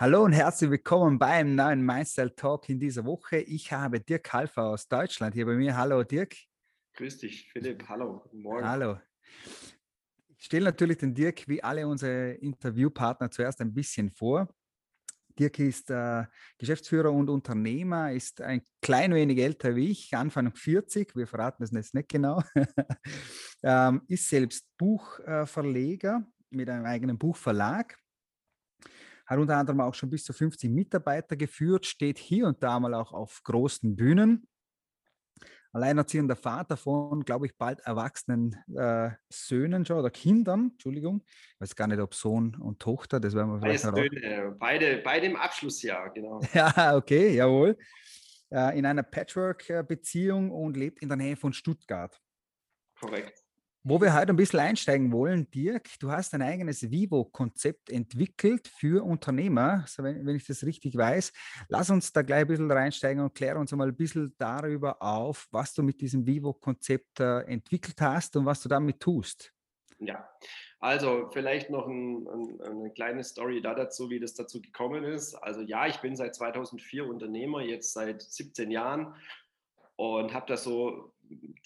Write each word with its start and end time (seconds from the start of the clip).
Hallo 0.00 0.22
und 0.22 0.30
herzlich 0.30 0.70
willkommen 0.70 1.18
beim 1.18 1.56
neuen 1.56 1.84
Mindstyle 1.84 2.32
Talk 2.32 2.68
in 2.68 2.78
dieser 2.78 3.04
Woche. 3.04 3.38
Ich 3.38 3.72
habe 3.72 3.98
Dirk 3.98 4.32
Halfer 4.32 4.62
aus 4.62 4.86
Deutschland 4.86 5.34
hier 5.34 5.44
bei 5.44 5.56
mir. 5.56 5.76
Hallo 5.76 6.04
Dirk. 6.04 6.36
Grüß 6.94 7.18
dich, 7.18 7.50
Philipp. 7.50 7.88
Hallo, 7.88 8.20
guten 8.20 8.40
Morgen. 8.40 8.64
Hallo. 8.64 9.00
Ich 10.36 10.44
stelle 10.44 10.66
natürlich 10.66 10.98
den 10.98 11.12
Dirk 11.12 11.48
wie 11.48 11.60
alle 11.64 11.84
unsere 11.84 12.34
Interviewpartner 12.34 13.28
zuerst 13.28 13.60
ein 13.60 13.74
bisschen 13.74 14.08
vor. 14.12 14.48
Dirk 15.36 15.58
ist 15.58 15.90
äh, 15.90 16.26
Geschäftsführer 16.58 17.10
und 17.10 17.28
Unternehmer, 17.28 18.12
ist 18.12 18.40
ein 18.40 18.62
klein 18.80 19.12
wenig 19.12 19.38
älter 19.38 19.74
wie 19.74 19.90
ich, 19.90 20.14
Anfang 20.14 20.54
40, 20.54 21.16
wir 21.16 21.26
verraten 21.26 21.64
es 21.64 21.72
jetzt 21.72 21.94
nicht 21.94 22.08
genau, 22.08 22.40
ähm, 23.64 24.02
ist 24.06 24.28
selbst 24.28 24.64
Buchverleger 24.78 26.24
mit 26.50 26.70
einem 26.70 26.86
eigenen 26.86 27.18
Buchverlag 27.18 27.98
hat 29.28 29.38
unter 29.38 29.56
anderem 29.56 29.80
auch 29.82 29.94
schon 29.94 30.08
bis 30.08 30.24
zu 30.24 30.32
50 30.32 30.70
Mitarbeiter 30.70 31.36
geführt, 31.36 31.84
steht 31.84 32.18
hier 32.18 32.46
und 32.46 32.62
da 32.62 32.80
mal 32.80 32.94
auch 32.94 33.12
auf 33.12 33.42
großen 33.44 33.94
Bühnen. 33.94 34.48
Alleinerziehender 35.72 36.34
Vater 36.34 36.78
von, 36.78 37.26
glaube 37.26 37.44
ich, 37.44 37.56
bald 37.58 37.80
erwachsenen 37.80 38.56
äh, 38.74 39.10
Söhnen 39.28 39.84
schon 39.84 39.98
oder 39.98 40.10
Kindern, 40.10 40.70
Entschuldigung. 40.72 41.22
Ich 41.26 41.60
weiß 41.60 41.76
gar 41.76 41.86
nicht, 41.88 42.00
ob 42.00 42.14
Sohn 42.14 42.54
und 42.54 42.80
Tochter, 42.80 43.20
das 43.20 43.34
werden 43.34 43.52
wir 43.52 43.60
vielleicht. 43.60 43.82
Söhne, 43.82 44.56
beide, 44.58 45.02
beide 45.04 45.26
im 45.26 45.36
Abschlussjahr, 45.36 46.10
genau. 46.10 46.40
ja, 46.54 46.96
okay, 46.96 47.36
jawohl. 47.36 47.76
Äh, 48.50 48.78
in 48.78 48.86
einer 48.86 49.02
Patchwork-Beziehung 49.02 50.50
und 50.50 50.74
lebt 50.74 51.02
in 51.02 51.08
der 51.08 51.18
Nähe 51.18 51.36
von 51.36 51.52
Stuttgart. 51.52 52.18
Korrekt. 52.98 53.44
Wo 53.84 54.00
wir 54.00 54.12
heute 54.12 54.32
ein 54.32 54.36
bisschen 54.36 54.58
einsteigen 54.58 55.12
wollen, 55.12 55.48
Dirk, 55.50 55.88
du 56.00 56.10
hast 56.10 56.34
ein 56.34 56.42
eigenes 56.42 56.90
Vivo-Konzept 56.90 57.90
entwickelt 57.90 58.66
für 58.66 59.04
Unternehmer, 59.04 59.82
also 59.82 60.02
wenn, 60.02 60.26
wenn, 60.26 60.34
ich 60.34 60.46
das 60.46 60.64
richtig 60.64 60.96
weiß. 60.96 61.32
Lass 61.68 61.88
uns 61.88 62.12
da 62.12 62.22
gleich 62.22 62.40
ein 62.40 62.48
bisschen 62.48 62.70
reinsteigen 62.70 63.22
und 63.22 63.34
klär 63.34 63.56
uns 63.56 63.70
mal 63.72 63.88
ein 63.88 63.96
bisschen 63.96 64.34
darüber 64.36 65.00
auf, 65.00 65.46
was 65.52 65.74
du 65.74 65.84
mit 65.84 66.00
diesem 66.00 66.26
Vivo-Konzept 66.26 67.20
äh, 67.20 67.42
entwickelt 67.42 68.00
hast 68.00 68.36
und 68.36 68.46
was 68.46 68.60
du 68.62 68.68
damit 68.68 68.98
tust. 68.98 69.52
Ja, 70.00 70.28
also 70.80 71.28
vielleicht 71.32 71.70
noch 71.70 71.86
ein, 71.86 72.26
ein, 72.28 72.60
eine 72.60 72.90
kleine 72.90 73.22
Story 73.22 73.62
da 73.62 73.74
dazu, 73.74 74.10
wie 74.10 74.20
das 74.20 74.34
dazu 74.34 74.60
gekommen 74.60 75.04
ist. 75.04 75.34
Also 75.36 75.60
ja, 75.60 75.86
ich 75.86 75.98
bin 75.98 76.16
seit 76.16 76.34
2004 76.34 77.06
Unternehmer, 77.06 77.62
jetzt 77.62 77.92
seit 77.92 78.22
17 78.22 78.70
Jahren 78.70 79.14
und 79.96 80.32
habe 80.32 80.46
das 80.46 80.62
so 80.62 81.12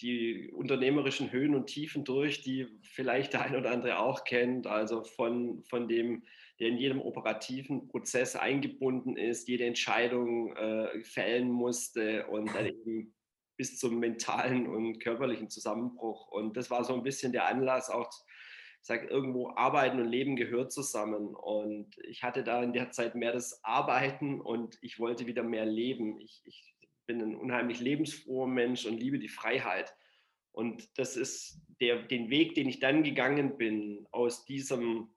die 0.00 0.50
unternehmerischen 0.52 1.30
Höhen 1.32 1.54
und 1.54 1.66
Tiefen 1.66 2.04
durch, 2.04 2.42
die 2.42 2.66
vielleicht 2.82 3.32
der 3.32 3.42
ein 3.42 3.56
oder 3.56 3.70
andere 3.70 3.98
auch 3.98 4.24
kennt. 4.24 4.66
Also 4.66 5.04
von, 5.04 5.62
von 5.64 5.88
dem, 5.88 6.24
der 6.60 6.68
in 6.68 6.78
jedem 6.78 7.00
operativen 7.00 7.88
Prozess 7.88 8.36
eingebunden 8.36 9.16
ist, 9.16 9.48
jede 9.48 9.64
Entscheidung 9.64 10.56
äh, 10.56 11.02
fällen 11.02 11.50
musste 11.50 12.26
und 12.26 12.54
dann 12.54 12.66
eben 12.86 13.14
bis 13.56 13.78
zum 13.78 13.98
mentalen 13.98 14.66
und 14.66 14.98
körperlichen 14.98 15.50
Zusammenbruch. 15.50 16.28
Und 16.28 16.56
das 16.56 16.70
war 16.70 16.84
so 16.84 16.94
ein 16.94 17.02
bisschen 17.02 17.32
der 17.32 17.46
Anlass, 17.46 17.90
auch 17.90 18.10
ich 18.82 18.88
sage, 18.88 19.06
irgendwo 19.06 19.50
Arbeiten 19.50 20.00
und 20.00 20.08
Leben 20.08 20.34
gehört 20.34 20.72
zusammen. 20.72 21.36
Und 21.36 21.96
ich 22.02 22.24
hatte 22.24 22.42
da 22.42 22.64
in 22.64 22.72
der 22.72 22.90
Zeit 22.90 23.14
mehr 23.14 23.32
das 23.32 23.62
Arbeiten 23.62 24.40
und 24.40 24.76
ich 24.82 24.98
wollte 24.98 25.26
wieder 25.26 25.44
mehr 25.44 25.64
leben. 25.64 26.18
Ich, 26.18 26.42
ich 26.44 26.71
bin 27.06 27.20
ein 27.20 27.36
unheimlich 27.36 27.80
lebensfroher 27.80 28.46
Mensch 28.46 28.86
und 28.86 28.98
liebe 28.98 29.18
die 29.18 29.28
Freiheit. 29.28 29.94
Und 30.52 30.98
das 30.98 31.16
ist 31.16 31.60
der, 31.80 32.02
den 32.02 32.30
Weg, 32.30 32.54
den 32.54 32.68
ich 32.68 32.78
dann 32.78 33.02
gegangen 33.02 33.56
bin 33.56 34.06
aus 34.10 34.44
diesem 34.44 35.08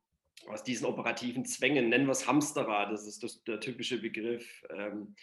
aus 0.47 0.63
diesen 0.63 0.85
operativen 0.85 1.45
Zwängen, 1.45 1.89
nennen 1.89 2.05
wir 2.05 2.11
es 2.11 2.27
Hamsterrad, 2.27 2.91
das 2.91 3.07
ist 3.07 3.23
das, 3.23 3.43
der 3.43 3.59
typische 3.59 3.99
Begriff. 3.99 4.63
Ähm, 4.69 5.15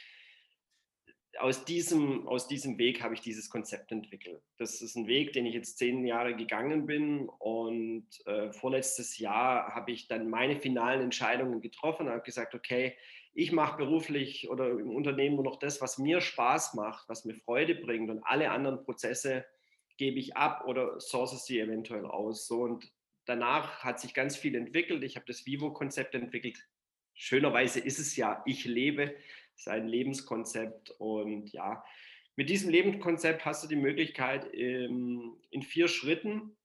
aus, 1.39 1.65
diesem, 1.65 2.27
aus 2.28 2.49
diesem 2.49 2.77
Weg 2.78 3.03
habe 3.03 3.15
ich 3.15 3.21
dieses 3.21 3.49
Konzept 3.49 3.93
entwickelt. 3.93 4.43
Das 4.59 4.83
ist 4.83 4.97
ein 4.97 5.06
Weg, 5.06 5.33
den 5.33 5.47
ich 5.47 5.55
jetzt 5.55 5.78
zehn 5.78 6.05
Jahre 6.05 6.37
gegangen 6.37 6.87
bin 6.87 7.28
und 7.28 8.06
äh, 8.27 8.53
vorletztes 8.53 9.19
Jahr 9.19 9.75
habe 9.75 9.93
ich 9.93 10.09
dann 10.09 10.28
meine 10.28 10.59
finalen 10.59 11.01
Entscheidungen 11.01 11.61
getroffen 11.61 12.06
und 12.06 12.12
habe 12.12 12.22
gesagt, 12.22 12.55
okay, 12.55 12.97
ich 13.34 13.53
mache 13.53 13.78
beruflich 13.78 14.50
oder 14.50 14.70
im 14.70 14.94
Unternehmen 14.94 15.37
nur 15.37 15.44
noch 15.44 15.59
das, 15.59 15.81
was 15.81 15.98
mir 15.98 16.20
Spaß 16.20 16.75
macht, 16.75 17.09
was 17.09 17.25
mir 17.25 17.34
Freude 17.34 17.75
bringt 17.75 18.10
und 18.10 18.22
alle 18.25 18.50
anderen 18.50 18.84
Prozesse 18.84 19.44
gebe 19.97 20.19
ich 20.19 20.37
ab 20.37 20.65
oder 20.66 21.00
source 21.00 21.47
sie 21.47 21.60
eventuell 21.60 22.04
aus. 22.06 22.47
So 22.47 22.62
und 22.62 22.92
danach 23.25 23.84
hat 23.84 24.00
sich 24.00 24.15
ganz 24.15 24.37
viel 24.37 24.54
entwickelt. 24.54 25.03
Ich 25.04 25.16
habe 25.16 25.26
das 25.26 25.47
Vivo-Konzept 25.47 26.15
entwickelt. 26.15 26.59
Schönerweise 27.15 27.81
ist 27.81 27.98
es 27.98 28.16
ja, 28.16 28.42
ich 28.47 28.65
lebe, 28.65 29.15
es 29.54 29.62
ist 29.62 29.69
ein 29.69 29.87
Lebenskonzept 29.87 30.91
und 30.98 31.53
ja, 31.53 31.84
mit 32.37 32.48
diesem 32.48 32.71
Lebenskonzept 32.71 33.44
hast 33.44 33.62
du 33.62 33.69
die 33.69 33.76
Möglichkeit, 33.76 34.47
in 34.54 35.62
vier 35.62 35.88
Schritten 35.88 36.56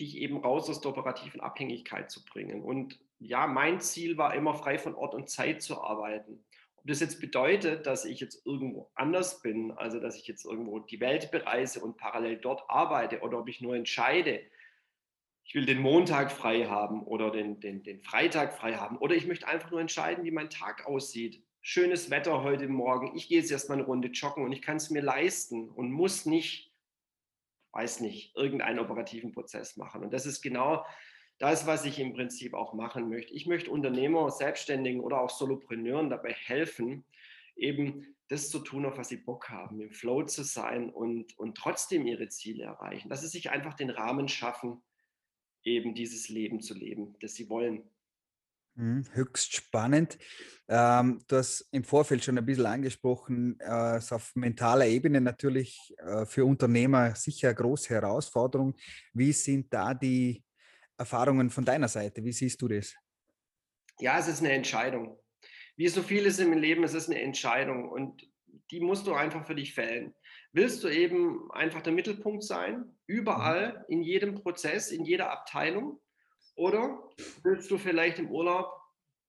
dich 0.00 0.16
eben 0.16 0.38
raus 0.38 0.68
aus 0.68 0.80
der 0.80 0.90
operativen 0.90 1.40
Abhängigkeit 1.40 2.10
zu 2.10 2.24
bringen. 2.24 2.62
Und 2.62 2.98
ja, 3.24 3.46
mein 3.46 3.80
Ziel 3.80 4.16
war 4.18 4.34
immer 4.34 4.54
frei 4.54 4.78
von 4.78 4.94
Ort 4.94 5.14
und 5.14 5.28
Zeit 5.28 5.62
zu 5.62 5.80
arbeiten. 5.80 6.44
Ob 6.76 6.86
das 6.86 7.00
jetzt 7.00 7.20
bedeutet, 7.20 7.86
dass 7.86 8.04
ich 8.04 8.18
jetzt 8.20 8.44
irgendwo 8.44 8.90
anders 8.94 9.40
bin, 9.40 9.70
also 9.72 10.00
dass 10.00 10.16
ich 10.16 10.26
jetzt 10.26 10.44
irgendwo 10.44 10.80
die 10.80 11.00
Welt 11.00 11.30
bereise 11.30 11.80
und 11.80 11.96
parallel 11.96 12.38
dort 12.38 12.68
arbeite 12.68 13.20
oder 13.20 13.38
ob 13.38 13.48
ich 13.48 13.60
nur 13.60 13.76
entscheide, 13.76 14.40
ich 15.44 15.54
will 15.54 15.66
den 15.66 15.80
Montag 15.80 16.32
frei 16.32 16.66
haben 16.66 17.04
oder 17.04 17.30
den, 17.30 17.60
den, 17.60 17.82
den 17.82 18.00
Freitag 18.00 18.54
frei 18.54 18.74
haben 18.74 18.96
oder 18.98 19.14
ich 19.14 19.26
möchte 19.26 19.46
einfach 19.46 19.70
nur 19.70 19.80
entscheiden, 19.80 20.24
wie 20.24 20.30
mein 20.30 20.50
Tag 20.50 20.86
aussieht. 20.86 21.44
Schönes 21.60 22.10
Wetter 22.10 22.42
heute 22.42 22.66
Morgen, 22.68 23.16
ich 23.16 23.28
gehe 23.28 23.38
jetzt 23.38 23.52
erstmal 23.52 23.78
eine 23.78 23.86
Runde 23.86 24.08
joggen 24.08 24.44
und 24.44 24.52
ich 24.52 24.62
kann 24.62 24.78
es 24.78 24.90
mir 24.90 25.02
leisten 25.02 25.68
und 25.68 25.92
muss 25.92 26.26
nicht, 26.26 26.72
weiß 27.72 28.00
nicht, 28.00 28.34
irgendeinen 28.34 28.80
operativen 28.80 29.30
Prozess 29.30 29.76
machen. 29.76 30.02
Und 30.02 30.12
das 30.12 30.26
ist 30.26 30.42
genau 30.42 30.84
das, 31.42 31.66
was 31.66 31.84
ich 31.84 31.98
im 31.98 32.14
Prinzip 32.14 32.54
auch 32.54 32.72
machen 32.72 33.08
möchte. 33.08 33.34
Ich 33.34 33.46
möchte 33.46 33.72
Unternehmer, 33.72 34.30
Selbstständigen 34.30 35.00
oder 35.00 35.20
auch 35.20 35.28
Solopreneuren 35.28 36.08
dabei 36.08 36.32
helfen, 36.32 37.04
eben 37.56 38.14
das 38.28 38.48
zu 38.48 38.60
tun, 38.60 38.86
auf 38.86 38.96
was 38.96 39.08
sie 39.08 39.16
Bock 39.16 39.50
haben, 39.50 39.80
im 39.80 39.90
Flow 39.90 40.22
zu 40.22 40.44
sein 40.44 40.88
und, 40.88 41.36
und 41.40 41.56
trotzdem 41.56 42.06
ihre 42.06 42.28
Ziele 42.28 42.64
erreichen. 42.64 43.08
Dass 43.08 43.22
sie 43.22 43.26
sich 43.26 43.50
einfach 43.50 43.74
den 43.74 43.90
Rahmen 43.90 44.28
schaffen, 44.28 44.84
eben 45.64 45.96
dieses 45.96 46.28
Leben 46.28 46.60
zu 46.60 46.74
leben, 46.74 47.16
das 47.20 47.34
sie 47.34 47.48
wollen. 47.48 47.90
Mhm, 48.76 49.04
höchst 49.12 49.52
spannend. 49.52 50.18
Ähm, 50.68 51.24
du 51.26 51.36
hast 51.36 51.68
im 51.72 51.82
Vorfeld 51.82 52.22
schon 52.22 52.38
ein 52.38 52.46
bisschen 52.46 52.66
angesprochen, 52.66 53.58
äh, 53.58 53.98
ist 53.98 54.12
auf 54.12 54.30
mentaler 54.36 54.86
Ebene 54.86 55.20
natürlich 55.20 55.92
äh, 55.98 56.24
für 56.24 56.44
Unternehmer 56.44 57.16
sicher 57.16 57.48
eine 57.48 57.56
große 57.56 57.90
Herausforderung. 57.90 58.76
Wie 59.12 59.32
sind 59.32 59.74
da 59.74 59.92
die 59.92 60.44
Erfahrungen 61.02 61.50
von 61.50 61.64
deiner 61.64 61.88
Seite? 61.88 62.22
Wie 62.24 62.32
siehst 62.32 62.62
du 62.62 62.68
das? 62.68 62.94
Ja, 63.98 64.20
es 64.20 64.28
ist 64.28 64.40
eine 64.40 64.52
Entscheidung. 64.52 65.18
Wie 65.76 65.88
so 65.88 66.00
vieles 66.00 66.38
im 66.38 66.52
Leben, 66.52 66.84
es 66.84 66.94
ist 66.94 67.10
eine 67.10 67.20
Entscheidung 67.20 67.88
und 67.88 68.22
die 68.70 68.78
musst 68.78 69.08
du 69.08 69.14
einfach 69.14 69.44
für 69.44 69.56
dich 69.56 69.74
fällen. 69.74 70.14
Willst 70.52 70.84
du 70.84 70.88
eben 70.88 71.50
einfach 71.50 71.82
der 71.82 71.92
Mittelpunkt 71.92 72.44
sein, 72.44 72.96
überall, 73.06 73.72
mhm. 73.72 73.84
in 73.88 74.02
jedem 74.02 74.34
Prozess, 74.36 74.92
in 74.92 75.04
jeder 75.04 75.32
Abteilung? 75.32 76.00
Oder 76.54 77.02
willst 77.42 77.68
du 77.70 77.78
vielleicht 77.78 78.20
im 78.20 78.30
Urlaub 78.30 78.70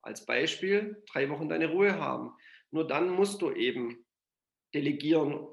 als 0.03 0.28
Beispiel 0.28 1.01
drei 1.11 1.28
Wochen 1.31 1.50
deine 1.50 1.72
Ruhe 1.72 1.97
haben? 1.97 2.34
Nur 2.69 2.85
dann 2.85 3.09
musst 3.09 3.41
du 3.41 3.51
eben 3.51 4.05
delegieren 4.75 5.47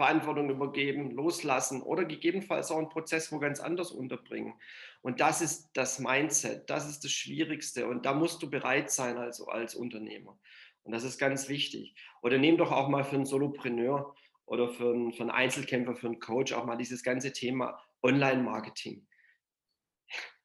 Verantwortung 0.00 0.48
übergeben, 0.48 1.10
loslassen 1.10 1.82
oder 1.82 2.06
gegebenenfalls 2.06 2.70
auch 2.70 2.78
einen 2.78 2.88
Prozess 2.88 3.30
wo 3.30 3.38
ganz 3.38 3.60
anders 3.60 3.90
unterbringen. 3.90 4.54
Und 5.02 5.20
das 5.20 5.42
ist 5.42 5.68
das 5.74 5.98
Mindset, 5.98 6.70
das 6.70 6.88
ist 6.88 7.04
das 7.04 7.10
Schwierigste 7.10 7.86
und 7.86 8.06
da 8.06 8.14
musst 8.14 8.42
du 8.42 8.48
bereit 8.48 8.90
sein 8.90 9.18
als, 9.18 9.42
als 9.46 9.74
Unternehmer. 9.74 10.38
Und 10.84 10.92
das 10.92 11.04
ist 11.04 11.18
ganz 11.18 11.50
wichtig. 11.50 11.94
Oder 12.22 12.38
nimm 12.38 12.56
doch 12.56 12.72
auch 12.72 12.88
mal 12.88 13.04
für 13.04 13.16
einen 13.16 13.26
Solopreneur 13.26 14.14
oder 14.46 14.70
für 14.70 14.94
einen, 14.94 15.12
für 15.12 15.20
einen 15.20 15.32
Einzelkämpfer, 15.32 15.94
für 15.94 16.06
einen 16.06 16.18
Coach 16.18 16.54
auch 16.54 16.64
mal 16.64 16.76
dieses 16.76 17.02
ganze 17.02 17.34
Thema 17.34 17.78
Online-Marketing. 18.02 19.06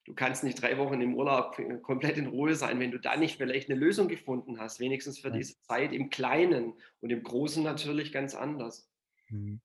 Du 0.04 0.14
kannst 0.16 0.44
nicht 0.44 0.62
drei 0.62 0.78
Wochen 0.78 1.00
im 1.00 1.16
Urlaub 1.16 1.58
komplett 1.82 2.18
in 2.18 2.28
Ruhe 2.28 2.56
sein, 2.56 2.82
wenn 2.82 2.92
du 2.92 3.00
da 3.00 3.16
nicht 3.16 3.38
vielleicht 3.38 3.70
eine 3.70 3.80
Lösung 3.80 4.10
gefunden 4.10 4.60
hast, 4.60 4.82
wenigstens 4.82 5.20
für 5.20 5.32
diese 5.32 5.62
Zeit 5.62 5.94
im 5.94 6.10
Kleinen 6.10 6.74
und 7.00 7.10
im 7.10 7.24
Großen 7.24 7.64
natürlich 7.64 8.12
ganz 8.12 8.36
anders. 8.36 8.92
Mhm. 9.30 9.62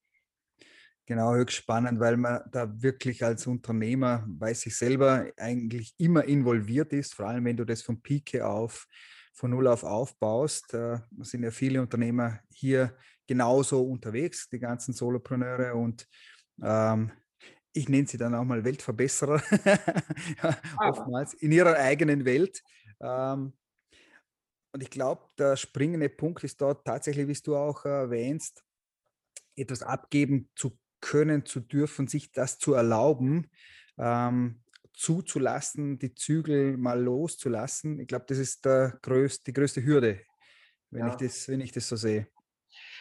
Genau, 1.07 1.35
höchst 1.35 1.57
spannend, 1.57 1.99
weil 1.99 2.17
man 2.17 2.41
da 2.53 2.71
wirklich 2.83 3.25
als 3.25 3.45
Unternehmer, 3.49 4.25
weiß 4.29 4.67
ich 4.67 4.77
selber, 4.77 5.27
eigentlich 5.37 5.93
immer 5.99 6.25
involviert 6.25 6.93
ist, 6.93 7.15
vor 7.15 7.27
allem 7.27 7.45
wenn 7.47 7.57
du 7.57 7.65
das 7.65 7.83
von 7.83 8.01
Pike 8.01 8.47
auf, 8.47 8.87
von 9.35 9.51
Null 9.51 9.67
auf 9.67 9.83
aufbaust. 9.83 10.73
Da 10.73 11.05
sind 11.19 11.43
ja 11.43 11.51
viele 11.51 11.81
Unternehmer 11.81 12.39
hier 12.53 12.97
genauso 13.27 13.83
unterwegs, 13.83 14.49
die 14.51 14.61
ganzen 14.61 14.93
Solopreneure 14.93 15.75
und 15.75 16.07
ähm, 16.63 17.11
ich 17.73 17.89
nenne 17.89 18.07
sie 18.07 18.19
dann 18.19 18.35
auch 18.35 18.45
mal 18.45 18.65
Weltverbesserer, 18.65 19.43
ah. 20.43 20.89
oftmals 20.89 21.35
in 21.35 21.51
ihrer 21.51 21.75
eigenen 21.75 22.25
Welt. 22.25 22.63
Ähm, 23.01 23.53
und 24.73 24.81
ich 24.81 24.91
glaube, 24.91 25.23
der 25.39 25.57
springende 25.57 26.09
Punkt 26.09 26.45
ist 26.45 26.61
dort 26.61 26.85
tatsächlich, 26.85 27.27
wie 27.27 27.43
du 27.43 27.57
auch 27.57 27.85
erwähnst, 27.85 28.63
etwas 29.61 29.83
abgeben 29.83 30.49
zu 30.55 30.79
können, 31.01 31.47
zu 31.47 31.61
dürfen, 31.61 32.07
sich 32.07 32.33
das 32.33 32.59
zu 32.59 32.75
erlauben, 32.75 33.51
ähm, 33.99 34.61
zuzulassen, 34.93 35.99
die 35.99 36.15
Zügel 36.15 36.77
mal 36.77 37.01
loszulassen. 37.01 37.99
Ich 38.01 38.09
glaube, 38.09 38.27
das 38.29 38.39
ist 38.39 38.65
der 38.65 38.99
größte, 39.03 39.45
die 39.45 39.53
größte 39.55 39.85
Hürde, 39.85 40.21
wenn, 40.91 41.07
ja. 41.07 41.09
ich 41.09 41.15
das, 41.17 41.49
wenn 41.49 41.61
ich 41.61 41.73
das 41.73 41.89
so 41.89 41.97
sehe. 41.97 42.27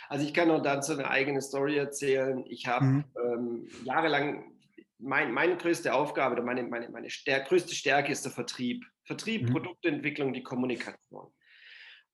Also 0.08 0.26
ich 0.26 0.34
kann 0.34 0.48
noch 0.48 0.62
dazu 0.62 0.94
eine 0.94 1.10
eigene 1.10 1.42
Story 1.42 1.78
erzählen. 1.78 2.44
Ich 2.48 2.66
habe 2.68 2.86
mhm. 2.86 3.04
ähm, 3.24 3.68
jahrelang, 3.84 4.54
mein, 4.98 5.32
meine 5.32 5.56
größte 5.58 5.94
Aufgabe 5.94 6.36
oder 6.36 6.44
meine, 6.44 6.64
meine, 6.64 6.90
meine 6.90 7.10
stär 7.10 7.42
größte 7.42 7.76
Stärke 7.76 8.12
ist 8.12 8.26
der 8.26 8.32
Vertrieb. 8.32 8.86
Vertrieb, 9.04 9.44
mhm. 9.44 9.54
Produktentwicklung, 9.54 10.34
die 10.34 10.44
Kommunikation. 10.44 11.32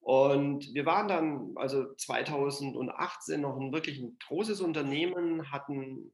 Und 0.06 0.72
wir 0.72 0.86
waren 0.86 1.08
dann 1.08 1.50
also 1.56 1.92
2018 1.96 3.40
noch 3.40 3.58
ein 3.58 3.72
wirklich 3.72 3.98
ein 3.98 4.16
großes 4.28 4.60
Unternehmen, 4.60 5.50
hatten, 5.50 6.12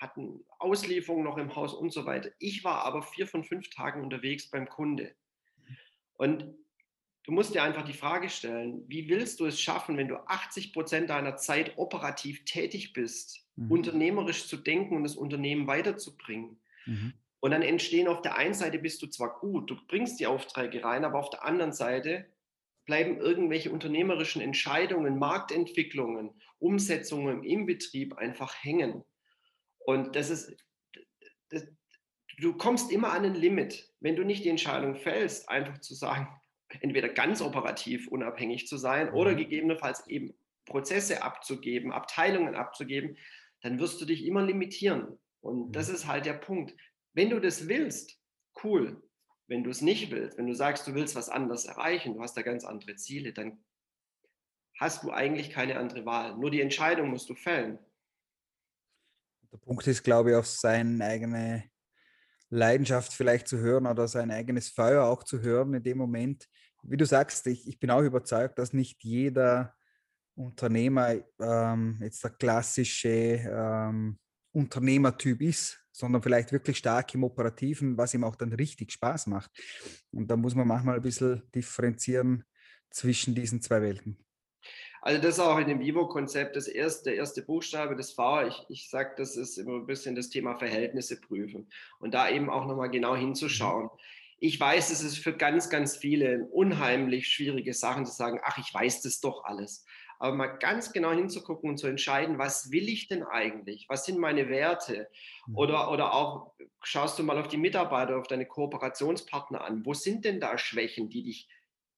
hatten 0.00 0.44
Auslieferungen 0.60 1.24
noch 1.24 1.38
im 1.38 1.56
Haus 1.56 1.74
und 1.74 1.92
so 1.92 2.06
weiter. 2.06 2.30
Ich 2.38 2.62
war 2.62 2.84
aber 2.84 3.02
vier 3.02 3.26
von 3.26 3.42
fünf 3.42 3.68
Tagen 3.70 4.00
unterwegs 4.00 4.48
beim 4.48 4.68
Kunde. 4.68 5.16
Und 6.14 6.54
du 7.24 7.32
musst 7.32 7.52
dir 7.52 7.64
einfach 7.64 7.84
die 7.84 7.94
Frage 7.94 8.30
stellen, 8.30 8.84
wie 8.86 9.08
willst 9.08 9.40
du 9.40 9.46
es 9.46 9.60
schaffen, 9.60 9.96
wenn 9.96 10.06
du 10.06 10.24
80 10.24 10.72
Prozent 10.72 11.10
deiner 11.10 11.36
Zeit 11.36 11.76
operativ 11.78 12.44
tätig 12.44 12.92
bist, 12.92 13.44
mhm. 13.56 13.72
unternehmerisch 13.72 14.46
zu 14.46 14.56
denken 14.56 14.94
und 14.94 15.02
das 15.02 15.16
Unternehmen 15.16 15.66
weiterzubringen? 15.66 16.60
Mhm. 16.86 17.14
Und 17.40 17.50
dann 17.50 17.62
entstehen 17.62 18.06
auf 18.06 18.22
der 18.22 18.36
einen 18.36 18.54
Seite 18.54 18.78
bist 18.78 19.02
du 19.02 19.08
zwar 19.08 19.40
gut, 19.40 19.68
du 19.68 19.76
bringst 19.88 20.20
die 20.20 20.28
Aufträge 20.28 20.84
rein, 20.84 21.04
aber 21.04 21.18
auf 21.18 21.30
der 21.30 21.44
anderen 21.44 21.72
Seite 21.72 22.26
bleiben 22.84 23.18
irgendwelche 23.18 23.70
unternehmerischen 23.70 24.42
Entscheidungen, 24.42 25.18
Marktentwicklungen, 25.18 26.30
Umsetzungen 26.58 27.44
im 27.44 27.66
Betrieb 27.66 28.14
einfach 28.14 28.54
hängen. 28.62 29.04
Und 29.78 30.16
das 30.16 30.30
ist, 30.30 30.56
das, 31.50 31.66
du 32.38 32.56
kommst 32.56 32.90
immer 32.90 33.12
an 33.12 33.24
ein 33.24 33.34
Limit, 33.34 33.92
wenn 34.00 34.16
du 34.16 34.24
nicht 34.24 34.44
die 34.44 34.48
Entscheidung 34.48 34.96
fällst, 34.96 35.48
einfach 35.48 35.78
zu 35.78 35.94
sagen, 35.94 36.28
entweder 36.80 37.08
ganz 37.08 37.40
operativ 37.42 38.08
unabhängig 38.08 38.66
zu 38.66 38.76
sein 38.76 39.12
oder 39.12 39.32
mhm. 39.32 39.38
gegebenenfalls 39.38 40.06
eben 40.08 40.34
Prozesse 40.64 41.22
abzugeben, 41.22 41.92
Abteilungen 41.92 42.54
abzugeben, 42.54 43.16
dann 43.60 43.78
wirst 43.78 44.00
du 44.00 44.04
dich 44.04 44.24
immer 44.24 44.42
limitieren. 44.42 45.18
Und 45.40 45.72
das 45.72 45.88
mhm. 45.88 45.94
ist 45.94 46.06
halt 46.06 46.26
der 46.26 46.34
Punkt. 46.34 46.74
Wenn 47.14 47.30
du 47.30 47.40
das 47.40 47.68
willst, 47.68 48.18
cool, 48.64 49.02
wenn 49.52 49.62
du 49.62 49.70
es 49.70 49.82
nicht 49.82 50.10
willst, 50.10 50.38
wenn 50.38 50.46
du 50.46 50.54
sagst, 50.54 50.86
du 50.86 50.94
willst 50.94 51.14
was 51.14 51.28
anderes 51.28 51.66
erreichen, 51.66 52.14
du 52.14 52.22
hast 52.22 52.34
da 52.38 52.42
ganz 52.42 52.64
andere 52.64 52.96
Ziele, 52.96 53.34
dann 53.34 53.62
hast 54.80 55.04
du 55.04 55.10
eigentlich 55.10 55.50
keine 55.50 55.78
andere 55.78 56.06
Wahl. 56.06 56.38
Nur 56.38 56.50
die 56.50 56.62
Entscheidung 56.62 57.10
musst 57.10 57.28
du 57.28 57.34
fällen. 57.34 57.78
Der 59.52 59.58
Punkt 59.58 59.86
ist, 59.86 60.02
glaube 60.02 60.30
ich, 60.30 60.36
auf 60.36 60.46
seine 60.46 61.04
eigene 61.04 61.64
Leidenschaft 62.48 63.12
vielleicht 63.12 63.46
zu 63.46 63.58
hören 63.58 63.86
oder 63.86 64.08
sein 64.08 64.30
eigenes 64.30 64.70
Feuer 64.70 65.04
auch 65.04 65.22
zu 65.22 65.42
hören 65.42 65.74
in 65.74 65.82
dem 65.82 65.98
Moment. 65.98 66.48
Wie 66.82 66.96
du 66.96 67.04
sagst, 67.04 67.46
ich, 67.46 67.68
ich 67.68 67.78
bin 67.78 67.90
auch 67.90 68.00
überzeugt, 68.00 68.58
dass 68.58 68.72
nicht 68.72 69.04
jeder 69.04 69.74
Unternehmer 70.34 71.14
ähm, 71.38 71.98
jetzt 72.00 72.24
der 72.24 72.30
klassische 72.30 73.08
ähm, 73.08 74.18
Unternehmertyp 74.52 75.42
ist, 75.42 75.81
sondern 75.92 76.22
vielleicht 76.22 76.52
wirklich 76.52 76.78
stark 76.78 77.14
im 77.14 77.24
Operativen, 77.24 77.96
was 77.96 78.14
ihm 78.14 78.24
auch 78.24 78.36
dann 78.36 78.52
richtig 78.52 78.92
Spaß 78.92 79.26
macht. 79.28 79.50
Und 80.10 80.28
da 80.28 80.36
muss 80.36 80.54
man 80.54 80.66
manchmal 80.66 80.96
ein 80.96 81.02
bisschen 81.02 81.42
differenzieren 81.54 82.44
zwischen 82.90 83.34
diesen 83.34 83.62
zwei 83.62 83.82
Welten. 83.82 84.18
Also 85.02 85.20
das 85.20 85.34
ist 85.34 85.40
auch 85.40 85.58
in 85.58 85.66
dem 85.66 85.80
Vivo-Konzept 85.80 86.54
das 86.54 86.68
erste, 86.68 87.10
der 87.10 87.16
erste 87.16 87.42
Buchstabe 87.42 87.96
des 87.96 88.12
V. 88.12 88.46
Ich, 88.46 88.64
ich 88.68 88.88
sage, 88.88 89.14
das 89.16 89.36
ist 89.36 89.58
immer 89.58 89.74
ein 89.74 89.86
bisschen 89.86 90.14
das 90.14 90.28
Thema 90.28 90.56
Verhältnisse 90.56 91.20
prüfen 91.20 91.68
und 91.98 92.14
da 92.14 92.30
eben 92.30 92.48
auch 92.48 92.66
nochmal 92.66 92.90
genau 92.90 93.16
hinzuschauen. 93.16 93.90
Ich 94.38 94.58
weiß, 94.58 94.90
es 94.90 95.02
ist 95.02 95.18
für 95.18 95.36
ganz, 95.36 95.70
ganz 95.70 95.96
viele 95.96 96.44
unheimlich 96.52 97.28
schwierige 97.28 97.74
Sachen 97.74 98.06
zu 98.06 98.12
sagen, 98.12 98.40
ach, 98.44 98.58
ich 98.58 98.72
weiß 98.72 99.02
das 99.02 99.20
doch 99.20 99.44
alles 99.44 99.84
aber 100.22 100.36
mal 100.36 100.46
ganz 100.46 100.92
genau 100.92 101.10
hinzugucken 101.10 101.70
und 101.70 101.78
zu 101.78 101.88
entscheiden, 101.88 102.38
was 102.38 102.70
will 102.70 102.88
ich 102.88 103.08
denn 103.08 103.24
eigentlich? 103.24 103.86
Was 103.88 104.04
sind 104.04 104.20
meine 104.20 104.48
Werte? 104.48 105.10
Mhm. 105.48 105.56
Oder, 105.56 105.90
oder 105.90 106.14
auch 106.14 106.54
schaust 106.84 107.18
du 107.18 107.24
mal 107.24 107.38
auf 107.38 107.48
die 107.48 107.56
Mitarbeiter, 107.56 108.16
auf 108.16 108.28
deine 108.28 108.46
Kooperationspartner 108.46 109.64
an. 109.64 109.84
Wo 109.84 109.94
sind 109.94 110.24
denn 110.24 110.38
da 110.38 110.58
Schwächen, 110.58 111.10
die 111.10 111.24
dich, 111.24 111.48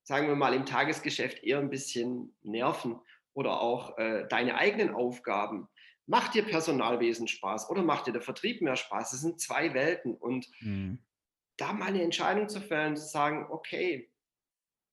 sagen 0.05 0.27
wir 0.27 0.37
mal, 0.37 0.55
im 0.55 0.65
Tagesgeschäft 0.65 1.45
eher 1.45 1.59
ein 1.59 1.69
bisschen 1.69 2.35
nerven? 2.43 2.99
Oder 3.35 3.61
auch 3.61 3.99
äh, 3.99 4.27
deine 4.27 4.55
eigenen 4.55 4.95
Aufgaben. 4.95 5.69
Macht 6.07 6.33
dir 6.33 6.45
Personalwesen 6.45 7.29
Spaß 7.29 7.69
oder 7.69 7.83
macht 7.83 8.07
dir 8.07 8.13
der 8.13 8.23
Vertrieb 8.23 8.63
mehr 8.63 8.77
Spaß? 8.77 9.11
Das 9.11 9.21
sind 9.21 9.39
zwei 9.39 9.75
Welten. 9.75 10.15
Und 10.15 10.49
mhm. 10.61 10.99
da 11.59 11.75
mal 11.75 11.89
eine 11.89 12.03
Entscheidung 12.03 12.49
zu 12.49 12.63
fällen, 12.63 12.97
zu 12.97 13.07
sagen, 13.07 13.49
okay, 13.51 14.11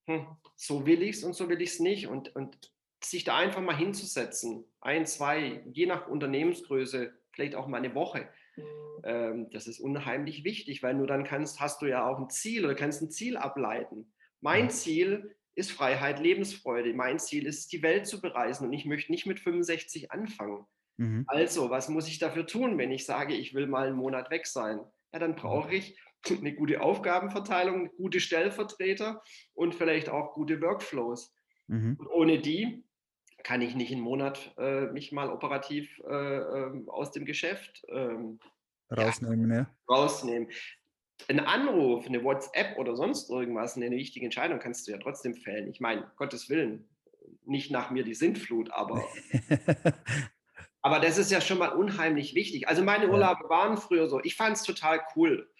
hm, 0.07 0.27
so 0.57 0.85
will 0.85 1.01
ich 1.01 1.15
es 1.15 1.23
und 1.23 1.31
so 1.31 1.47
will 1.47 1.61
ich 1.61 1.69
es 1.69 1.79
nicht. 1.79 2.07
Und, 2.07 2.35
und 2.35 2.73
sich 3.03 3.23
da 3.23 3.37
einfach 3.37 3.61
mal 3.61 3.75
hinzusetzen, 3.75 4.65
ein, 4.79 5.05
zwei, 5.05 5.63
je 5.71 5.85
nach 5.85 6.07
Unternehmensgröße, 6.07 7.13
vielleicht 7.31 7.55
auch 7.55 7.67
mal 7.67 7.77
eine 7.77 7.95
Woche. 7.95 8.29
Mhm. 8.55 8.63
Ähm, 9.03 9.49
das 9.51 9.67
ist 9.67 9.79
unheimlich 9.79 10.43
wichtig, 10.43 10.83
weil 10.83 10.93
nur 10.93 11.07
dann 11.07 11.23
kannst, 11.23 11.59
hast 11.59 11.81
du 11.81 11.87
ja 11.87 12.07
auch 12.07 12.19
ein 12.19 12.29
Ziel 12.29 12.65
oder 12.65 12.75
kannst 12.75 13.01
ein 13.01 13.11
Ziel 13.11 13.37
ableiten. 13.37 14.13
Mein 14.41 14.69
Ziel 14.69 15.35
ist 15.55 15.71
Freiheit, 15.71 16.19
Lebensfreude. 16.19 16.93
Mein 16.93 17.19
Ziel 17.19 17.45
ist, 17.45 17.71
die 17.71 17.81
Welt 17.81 18.07
zu 18.07 18.21
bereisen 18.21 18.67
und 18.67 18.73
ich 18.73 18.85
möchte 18.85 19.11
nicht 19.11 19.25
mit 19.25 19.39
65 19.39 20.11
anfangen. 20.11 20.65
Mhm. 20.97 21.25
Also, 21.27 21.69
was 21.69 21.89
muss 21.89 22.07
ich 22.07 22.19
dafür 22.19 22.45
tun, 22.47 22.77
wenn 22.77 22.91
ich 22.91 23.05
sage, 23.05 23.33
ich 23.33 23.53
will 23.53 23.67
mal 23.67 23.87
einen 23.87 23.97
Monat 23.97 24.29
weg 24.29 24.47
sein? 24.47 24.79
Ja, 25.13 25.19
dann 25.19 25.35
brauche 25.35 25.75
ich 25.75 25.97
eine 26.29 26.53
gute 26.53 26.81
Aufgabenverteilung, 26.81 27.89
gute 27.95 28.19
Stellvertreter 28.19 29.21
und 29.53 29.75
vielleicht 29.75 30.09
auch 30.09 30.33
gute 30.33 30.61
Workflows. 30.61 31.35
Mhm. 31.67 31.97
Und 31.99 32.07
ohne 32.07 32.39
die 32.39 32.83
kann 33.43 33.61
ich 33.61 33.75
nicht 33.75 33.91
einen 33.91 34.01
Monat 34.01 34.53
äh, 34.57 34.87
mich 34.87 35.11
mal 35.11 35.29
operativ 35.29 36.01
äh, 36.07 36.37
ähm, 36.37 36.89
aus 36.89 37.11
dem 37.11 37.25
Geschäft 37.25 37.83
ähm, 37.89 38.39
rausnehmen, 38.91 39.49
ja, 39.49 39.57
ja. 39.57 39.67
rausnehmen. 39.89 40.49
Ein 41.27 41.39
Anruf, 41.39 42.07
eine 42.07 42.23
WhatsApp 42.23 42.77
oder 42.77 42.95
sonst 42.95 43.29
irgendwas, 43.29 43.75
eine 43.75 43.91
wichtige 43.91 44.25
Entscheidung 44.25 44.59
kannst 44.59 44.87
du 44.87 44.91
ja 44.91 44.97
trotzdem 44.97 45.35
fällen. 45.35 45.69
Ich 45.69 45.79
meine, 45.79 46.11
Gottes 46.17 46.49
Willen, 46.49 46.89
nicht 47.45 47.71
nach 47.71 47.91
mir 47.91 48.03
die 48.03 48.15
Sintflut, 48.15 48.71
aber, 48.71 49.05
aber 50.81 50.99
das 50.99 51.17
ist 51.17 51.31
ja 51.31 51.41
schon 51.41 51.59
mal 51.59 51.69
unheimlich 51.69 52.33
wichtig. 52.33 52.67
Also 52.67 52.83
meine 52.83 53.09
Urlaube 53.09 53.49
waren 53.49 53.77
früher 53.77 54.07
so, 54.09 54.19
ich 54.23 54.35
fand 54.35 54.57
es 54.57 54.63
total 54.63 55.01
cool. 55.15 55.51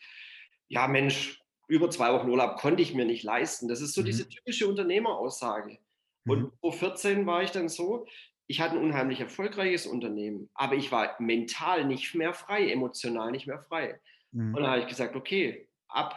Ja, 0.68 0.88
Mensch, 0.88 1.42
über 1.68 1.90
zwei 1.90 2.12
Wochen 2.14 2.30
Urlaub 2.30 2.58
konnte 2.58 2.82
ich 2.82 2.94
mir 2.94 3.06
nicht 3.06 3.24
leisten. 3.24 3.68
Das 3.68 3.82
ist 3.82 3.94
so 3.94 4.02
mhm. 4.02 4.06
diese 4.06 4.28
typische 4.28 4.68
Unternehmeraussage. 4.68 5.80
Und 6.26 6.44
mhm. 6.44 6.52
vor 6.60 6.74
14 6.74 7.26
war 7.26 7.44
ich 7.44 7.52
dann 7.52 7.70
so, 7.70 8.06
ich 8.48 8.60
hatte 8.60 8.76
ein 8.76 8.84
unheimlich 8.84 9.20
erfolgreiches 9.20 9.86
Unternehmen, 9.86 10.50
aber 10.54 10.76
ich 10.76 10.92
war 10.92 11.16
mental 11.20 11.86
nicht 11.86 12.14
mehr 12.16 12.34
frei, 12.34 12.70
emotional 12.70 13.32
nicht 13.32 13.48
mehr 13.48 13.60
frei. 13.60 14.00
Mhm. 14.32 14.54
Und 14.54 14.62
dann 14.62 14.72
habe 14.72 14.82
ich 14.82 14.88
gesagt, 14.88 15.16
okay, 15.16 15.68
ab, 15.88 16.16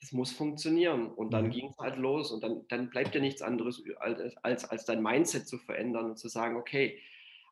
das 0.00 0.12
muss 0.12 0.32
funktionieren. 0.32 1.10
Und 1.10 1.32
dann 1.32 1.46
mhm. 1.46 1.50
ging 1.50 1.68
es 1.70 1.78
halt 1.78 1.96
los 1.96 2.30
und 2.30 2.42
dann, 2.42 2.66
dann 2.68 2.90
bleibt 2.90 3.14
ja 3.14 3.20
nichts 3.20 3.42
anderes, 3.42 3.82
als, 3.98 4.36
als, 4.38 4.64
als 4.64 4.84
dein 4.84 5.02
Mindset 5.02 5.48
zu 5.48 5.58
verändern 5.58 6.10
und 6.10 6.18
zu 6.18 6.28
sagen, 6.28 6.56
okay, 6.56 7.00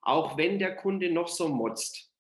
auch 0.03 0.37
wenn 0.37 0.59
der 0.59 0.77
Kunde 0.77 1.11
noch 1.13 1.29
so 1.29 1.49
motzt, 1.49 2.13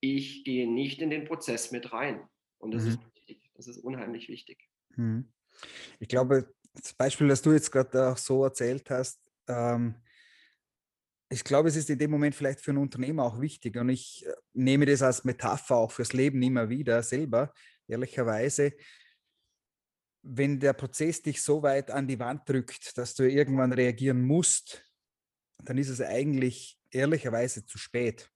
ich 0.00 0.44
gehe 0.44 0.70
nicht 0.70 1.00
in 1.00 1.10
den 1.10 1.24
Prozess 1.24 1.70
mit 1.70 1.92
rein. 1.92 2.28
Und 2.58 2.72
das 2.72 2.84
ist 2.84 3.00
mhm. 3.00 3.06
wichtig, 3.14 3.50
das 3.54 3.66
ist 3.66 3.78
unheimlich 3.78 4.28
wichtig. 4.28 4.68
Mhm. 4.96 5.30
Ich 6.00 6.08
glaube, 6.08 6.52
das 6.74 6.94
Beispiel, 6.94 7.28
das 7.28 7.42
du 7.42 7.52
jetzt 7.52 7.70
gerade 7.70 8.08
auch 8.08 8.16
so 8.16 8.44
erzählt 8.44 8.88
hast, 8.90 9.20
ähm, 9.48 9.96
ich 11.28 11.44
glaube, 11.44 11.68
es 11.68 11.76
ist 11.76 11.88
in 11.88 11.98
dem 11.98 12.10
Moment 12.10 12.34
vielleicht 12.34 12.60
für 12.60 12.72
einen 12.72 12.82
Unternehmer 12.82 13.24
auch 13.24 13.40
wichtig 13.40 13.76
und 13.76 13.88
ich 13.88 14.24
äh, 14.26 14.32
nehme 14.52 14.84
das 14.84 15.02
als 15.02 15.24
Metapher 15.24 15.76
auch 15.76 15.90
fürs 15.90 16.12
Leben 16.12 16.42
immer 16.42 16.68
wieder 16.68 17.02
selber, 17.02 17.52
ehrlicherweise. 17.88 18.72
Wenn 20.22 20.60
der 20.60 20.74
Prozess 20.74 21.22
dich 21.22 21.42
so 21.42 21.62
weit 21.62 21.90
an 21.90 22.06
die 22.06 22.18
Wand 22.18 22.48
drückt, 22.48 22.96
dass 22.96 23.14
du 23.14 23.28
irgendwann 23.28 23.72
reagieren 23.72 24.22
musst, 24.22 24.84
dann 25.64 25.78
ist 25.78 25.88
es 25.88 26.00
eigentlich 26.00 26.78
ehrlicherweise 26.90 27.64
zu 27.64 27.78
spät. 27.78 28.30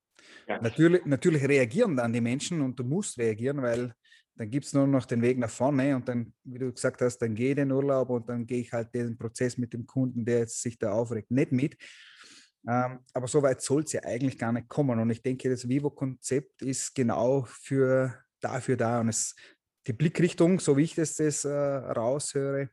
Ja. 0.49 0.61
Natürlich, 0.61 1.05
natürlich 1.05 1.47
reagieren 1.47 1.97
dann 1.97 2.13
die 2.13 2.21
Menschen 2.21 2.63
und 2.63 2.79
du 2.79 2.85
musst 2.85 3.19
reagieren, 3.19 3.63
weil 3.63 3.95
dann 4.37 4.51
gibt 4.51 4.67
es 4.67 4.73
nur 4.75 4.87
noch 4.87 5.07
den 5.07 5.23
Weg 5.23 5.39
nach 5.39 5.51
vorne 5.51 5.97
und 5.97 6.07
dann, 6.09 6.33
wie 6.45 6.59
du 6.59 6.73
gesagt 6.73 7.01
hast, 7.01 7.19
dann 7.19 7.35
gehe 7.35 7.53
ich 7.53 7.59
in 7.59 7.69
den 7.69 7.73
Urlaub 7.73 8.11
und 8.11 8.29
dann 8.29 8.47
gehe 8.47 8.61
ich 8.61 8.73
halt 8.73 8.95
den 8.95 9.17
Prozess 9.17 9.57
mit 9.57 9.73
dem 9.73 9.87
Kunden, 9.87 10.25
der 10.25 10.41
jetzt 10.41 10.61
sich 10.61 10.79
da 10.79 10.93
aufregt, 10.93 11.31
nicht 11.31 11.53
mit. 11.53 11.77
Ähm, 12.69 12.99
aber 13.15 13.29
so 13.29 13.43
weit 13.43 13.63
soll 13.63 13.85
es 13.85 13.93
ja 13.93 14.03
eigentlich 14.03 14.37
gar 14.37 14.53
nicht 14.53 14.69
kommen. 14.69 14.99
Und 14.99 15.09
ich 15.11 15.23
denke, 15.23 15.49
das 15.49 15.69
Vivo-Konzept 15.69 16.63
ist 16.63 16.95
genau 16.95 17.45
für, 17.49 18.15
dafür 18.41 18.77
da. 18.77 19.01
Und 19.01 19.09
es, 19.09 19.35
die 19.87 19.93
Blickrichtung, 19.93 20.59
so 20.59 20.77
wie 20.77 20.83
ich 20.83 20.95
das, 20.95 21.15
das 21.15 21.45
äh, 21.45 21.51
raushöre, 21.51 22.69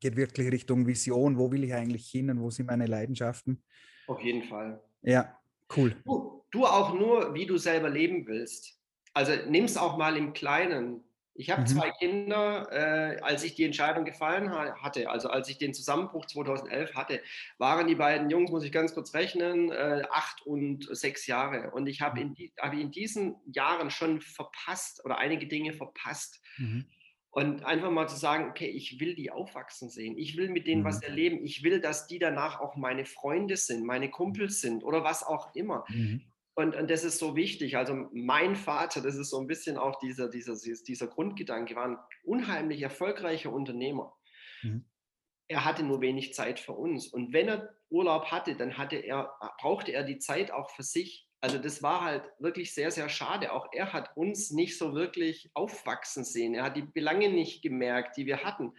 geht 0.00 0.16
wirklich 0.16 0.50
Richtung 0.50 0.86
Vision, 0.86 1.38
wo 1.38 1.52
will 1.52 1.62
ich 1.62 1.74
eigentlich 1.74 2.08
hin 2.08 2.30
und 2.30 2.40
wo 2.40 2.50
sind 2.50 2.66
meine 2.66 2.86
Leidenschaften. 2.86 3.62
Auf 4.08 4.20
jeden 4.20 4.42
Fall. 4.48 4.82
Ja, 5.02 5.38
cool. 5.76 5.94
Du, 6.04 6.44
du 6.50 6.66
auch 6.66 6.92
nur, 6.94 7.34
wie 7.34 7.46
du 7.46 7.56
selber 7.56 7.88
leben 7.88 8.26
willst. 8.26 8.81
Also 9.14 9.32
nimm 9.48 9.64
es 9.64 9.76
auch 9.76 9.96
mal 9.96 10.16
im 10.16 10.32
Kleinen. 10.32 11.04
Ich 11.34 11.50
habe 11.50 11.62
mhm. 11.62 11.66
zwei 11.66 11.90
Kinder, 11.90 12.68
äh, 12.70 13.20
als 13.20 13.42
ich 13.42 13.54
die 13.54 13.64
Entscheidung 13.64 14.04
gefallen 14.04 14.50
hatte, 14.50 15.08
also 15.08 15.28
als 15.28 15.48
ich 15.48 15.56
den 15.56 15.72
Zusammenbruch 15.72 16.26
2011 16.26 16.94
hatte, 16.94 17.22
waren 17.56 17.86
die 17.86 17.94
beiden 17.94 18.28
Jungs, 18.28 18.50
muss 18.50 18.64
ich 18.64 18.72
ganz 18.72 18.92
kurz 18.92 19.14
rechnen, 19.14 19.70
äh, 19.70 20.02
acht 20.10 20.44
und 20.46 20.94
sechs 20.94 21.26
Jahre. 21.26 21.70
Und 21.70 21.86
ich 21.86 22.02
habe 22.02 22.20
in, 22.20 22.34
die, 22.34 22.52
hab 22.60 22.74
in 22.74 22.90
diesen 22.90 23.36
Jahren 23.46 23.90
schon 23.90 24.20
verpasst 24.20 25.04
oder 25.04 25.18
einige 25.18 25.46
Dinge 25.46 25.72
verpasst. 25.72 26.42
Mhm. 26.58 26.86
Und 27.30 27.64
einfach 27.64 27.90
mal 27.90 28.10
zu 28.10 28.16
sagen, 28.16 28.50
okay, 28.50 28.68
ich 28.68 29.00
will 29.00 29.14
die 29.14 29.30
aufwachsen 29.30 29.88
sehen. 29.88 30.18
Ich 30.18 30.36
will 30.36 30.50
mit 30.50 30.66
denen 30.66 30.82
mhm. 30.82 30.86
was 30.86 31.02
erleben. 31.02 31.42
Ich 31.42 31.62
will, 31.62 31.80
dass 31.80 32.06
die 32.06 32.18
danach 32.18 32.60
auch 32.60 32.76
meine 32.76 33.06
Freunde 33.06 33.56
sind, 33.56 33.86
meine 33.86 34.10
Kumpels 34.10 34.60
sind 34.60 34.84
oder 34.84 35.02
was 35.02 35.22
auch 35.22 35.54
immer. 35.54 35.86
Mhm. 35.88 36.20
Und, 36.54 36.76
und 36.76 36.90
das 36.90 37.02
ist 37.04 37.18
so 37.18 37.34
wichtig. 37.34 37.76
Also 37.76 38.08
mein 38.12 38.56
Vater, 38.56 39.00
das 39.00 39.16
ist 39.16 39.30
so 39.30 39.40
ein 39.40 39.46
bisschen 39.46 39.78
auch 39.78 39.98
dieser, 39.98 40.28
dieser, 40.28 40.54
dieser 40.54 41.06
Grundgedanke, 41.06 41.74
war 41.74 41.86
ein 41.86 41.98
unheimlich 42.24 42.82
erfolgreicher 42.82 43.52
Unternehmer. 43.52 44.14
Mhm. 44.62 44.84
Er 45.48 45.64
hatte 45.64 45.82
nur 45.82 46.00
wenig 46.00 46.34
Zeit 46.34 46.60
für 46.60 46.72
uns. 46.72 47.08
Und 47.08 47.32
wenn 47.32 47.48
er 47.48 47.74
Urlaub 47.88 48.26
hatte, 48.26 48.54
dann 48.54 48.76
hatte 48.78 48.96
er, 48.96 49.32
brauchte 49.60 49.92
er 49.92 50.02
die 50.02 50.18
Zeit 50.18 50.50
auch 50.50 50.70
für 50.70 50.82
sich. 50.82 51.28
Also 51.40 51.58
das 51.58 51.82
war 51.82 52.02
halt 52.02 52.24
wirklich 52.38 52.74
sehr, 52.74 52.90
sehr 52.90 53.08
schade. 53.08 53.52
Auch 53.52 53.68
er 53.72 53.92
hat 53.92 54.16
uns 54.16 54.50
nicht 54.50 54.78
so 54.78 54.94
wirklich 54.94 55.50
aufwachsen 55.54 56.24
sehen. 56.24 56.54
Er 56.54 56.64
hat 56.64 56.76
die 56.76 56.82
Belange 56.82 57.30
nicht 57.30 57.62
gemerkt, 57.62 58.16
die 58.16 58.26
wir 58.26 58.44
hatten. 58.44 58.74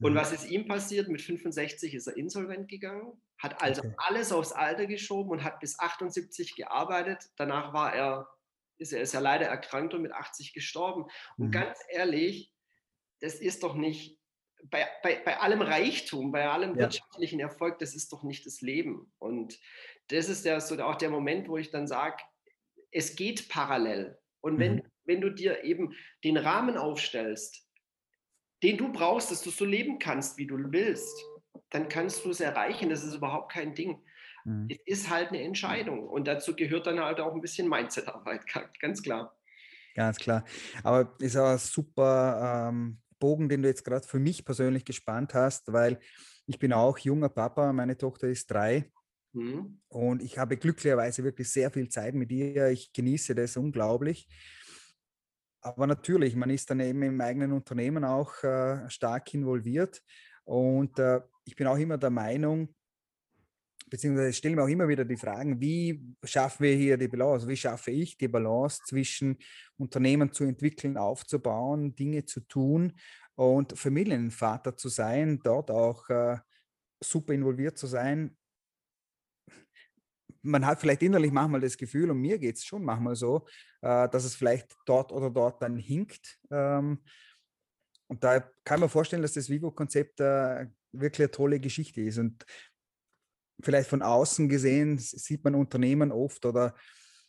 Und 0.00 0.12
mhm. 0.12 0.16
was 0.16 0.32
ist 0.32 0.48
ihm 0.48 0.66
passiert? 0.66 1.08
Mit 1.08 1.22
65 1.22 1.94
ist 1.94 2.06
er 2.06 2.16
insolvent 2.16 2.68
gegangen, 2.68 3.20
hat 3.38 3.60
also 3.62 3.82
okay. 3.82 3.94
alles 3.96 4.32
aufs 4.32 4.52
Alter 4.52 4.86
geschoben 4.86 5.30
und 5.30 5.44
hat 5.44 5.60
bis 5.60 5.78
78 5.78 6.54
gearbeitet. 6.54 7.24
Danach 7.36 7.72
war 7.72 7.94
er, 7.94 8.28
ist 8.78 8.92
er 8.92 9.00
ist 9.00 9.14
ja 9.14 9.20
leider 9.20 9.46
erkrankt 9.46 9.94
und 9.94 10.02
mit 10.02 10.12
80 10.12 10.52
gestorben. 10.52 11.04
Und 11.36 11.48
mhm. 11.48 11.50
ganz 11.50 11.78
ehrlich, 11.90 12.52
das 13.20 13.34
ist 13.34 13.62
doch 13.64 13.74
nicht, 13.74 14.18
bei, 14.64 14.86
bei, 15.02 15.20
bei 15.24 15.38
allem 15.38 15.62
Reichtum, 15.62 16.30
bei 16.32 16.48
allem 16.48 16.70
ja. 16.70 16.82
wirtschaftlichen 16.82 17.40
Erfolg, 17.40 17.78
das 17.78 17.94
ist 17.94 18.12
doch 18.12 18.22
nicht 18.22 18.46
das 18.46 18.60
Leben. 18.60 19.12
Und 19.18 19.58
das 20.08 20.28
ist 20.28 20.44
der, 20.44 20.60
so 20.60 20.80
auch 20.82 20.96
der 20.96 21.10
Moment, 21.10 21.48
wo 21.48 21.58
ich 21.58 21.70
dann 21.70 21.86
sage, 21.86 22.22
es 22.90 23.16
geht 23.16 23.48
parallel. 23.48 24.18
Und 24.40 24.58
wenn, 24.58 24.76
mhm. 24.76 24.82
wenn 25.04 25.20
du 25.20 25.30
dir 25.30 25.64
eben 25.64 25.94
den 26.22 26.36
Rahmen 26.36 26.76
aufstellst, 26.76 27.67
den 28.62 28.76
du 28.76 28.92
brauchst, 28.92 29.30
dass 29.30 29.42
du 29.42 29.50
so 29.50 29.64
leben 29.64 29.98
kannst, 29.98 30.38
wie 30.38 30.46
du 30.46 30.56
willst, 30.56 31.16
dann 31.70 31.88
kannst 31.88 32.24
du 32.24 32.30
es 32.30 32.40
erreichen. 32.40 32.90
Das 32.90 33.04
ist 33.04 33.14
überhaupt 33.14 33.52
kein 33.52 33.74
Ding. 33.74 34.02
Mhm. 34.44 34.68
Es 34.70 34.78
ist 34.86 35.10
halt 35.10 35.28
eine 35.28 35.42
Entscheidung. 35.42 36.08
Und 36.08 36.26
dazu 36.26 36.54
gehört 36.54 36.86
dann 36.86 37.00
halt 37.00 37.20
auch 37.20 37.34
ein 37.34 37.40
bisschen 37.40 37.68
Mindset-Arbeit, 37.68 38.42
ganz 38.80 39.02
klar. 39.02 39.34
Ganz 39.94 40.18
klar. 40.18 40.44
Aber 40.82 41.14
ist 41.18 41.36
auch 41.36 41.48
ein 41.48 41.58
super 41.58 42.68
ähm, 42.70 42.98
Bogen, 43.18 43.48
den 43.48 43.62
du 43.62 43.68
jetzt 43.68 43.84
gerade 43.84 44.06
für 44.06 44.18
mich 44.18 44.44
persönlich 44.44 44.84
gespannt 44.84 45.34
hast, 45.34 45.72
weil 45.72 45.98
ich 46.46 46.58
bin 46.58 46.72
auch 46.72 46.98
junger 46.98 47.28
Papa, 47.28 47.72
meine 47.72 47.96
Tochter 47.96 48.28
ist 48.28 48.50
drei 48.50 48.90
Mhm. 49.32 49.80
Und 49.88 50.22
ich 50.22 50.38
habe 50.38 50.56
glücklicherweise 50.56 51.24
wirklich 51.24 51.50
sehr 51.50 51.70
viel 51.70 51.88
Zeit 51.88 52.14
mit 52.14 52.30
ihr. 52.32 52.68
Ich 52.68 52.92
genieße 52.92 53.34
das 53.34 53.56
unglaublich. 53.56 54.28
Aber 55.60 55.86
natürlich, 55.86 56.36
man 56.36 56.50
ist 56.50 56.70
dann 56.70 56.80
eben 56.80 57.02
im 57.02 57.20
eigenen 57.20 57.52
Unternehmen 57.52 58.04
auch 58.04 58.42
äh, 58.42 58.88
stark 58.88 59.32
involviert. 59.34 60.02
Und 60.44 60.98
äh, 60.98 61.20
ich 61.44 61.56
bin 61.56 61.66
auch 61.66 61.76
immer 61.76 61.98
der 61.98 62.10
Meinung, 62.10 62.74
beziehungsweise 63.88 64.32
stelle 64.32 64.56
mir 64.56 64.62
auch 64.62 64.68
immer 64.68 64.88
wieder 64.88 65.04
die 65.04 65.16
Fragen, 65.16 65.60
wie 65.60 66.14
schaffen 66.24 66.62
wir 66.62 66.74
hier 66.74 66.96
die 66.96 67.08
Balance? 67.08 67.48
Wie 67.48 67.56
schaffe 67.56 67.90
ich 67.90 68.16
die 68.16 68.28
Balance 68.28 68.80
zwischen 68.86 69.38
Unternehmen 69.76 70.32
zu 70.32 70.44
entwickeln, 70.44 70.96
aufzubauen, 70.96 71.94
Dinge 71.94 72.24
zu 72.24 72.40
tun 72.40 72.92
und 73.34 73.78
Familienvater 73.78 74.76
zu 74.76 74.88
sein, 74.88 75.40
dort 75.42 75.70
auch 75.70 76.08
äh, 76.08 76.38
super 77.02 77.32
involviert 77.32 77.78
zu 77.78 77.86
sein, 77.86 78.36
man 80.42 80.66
hat 80.66 80.80
vielleicht 80.80 81.02
innerlich 81.02 81.32
manchmal 81.32 81.60
das 81.60 81.76
Gefühl, 81.76 82.10
und 82.10 82.20
mir 82.20 82.38
geht 82.38 82.56
es 82.56 82.64
schon 82.64 82.84
manchmal 82.84 83.16
so, 83.16 83.46
äh, 83.82 84.08
dass 84.08 84.24
es 84.24 84.34
vielleicht 84.34 84.76
dort 84.86 85.12
oder 85.12 85.30
dort 85.30 85.62
dann 85.62 85.76
hinkt. 85.76 86.38
Ähm, 86.50 87.02
und 88.08 88.24
da 88.24 88.40
kann 88.64 88.80
man 88.80 88.88
vorstellen, 88.88 89.22
dass 89.22 89.34
das 89.34 89.50
Vivo-Konzept 89.50 90.20
äh, 90.20 90.66
wirklich 90.92 91.20
eine 91.26 91.30
tolle 91.30 91.60
Geschichte 91.60 92.00
ist. 92.00 92.18
Und 92.18 92.44
vielleicht 93.60 93.90
von 93.90 94.02
außen 94.02 94.48
gesehen 94.48 94.98
sieht 94.98 95.44
man 95.44 95.54
Unternehmen 95.54 96.12
oft 96.12 96.46
oder 96.46 96.74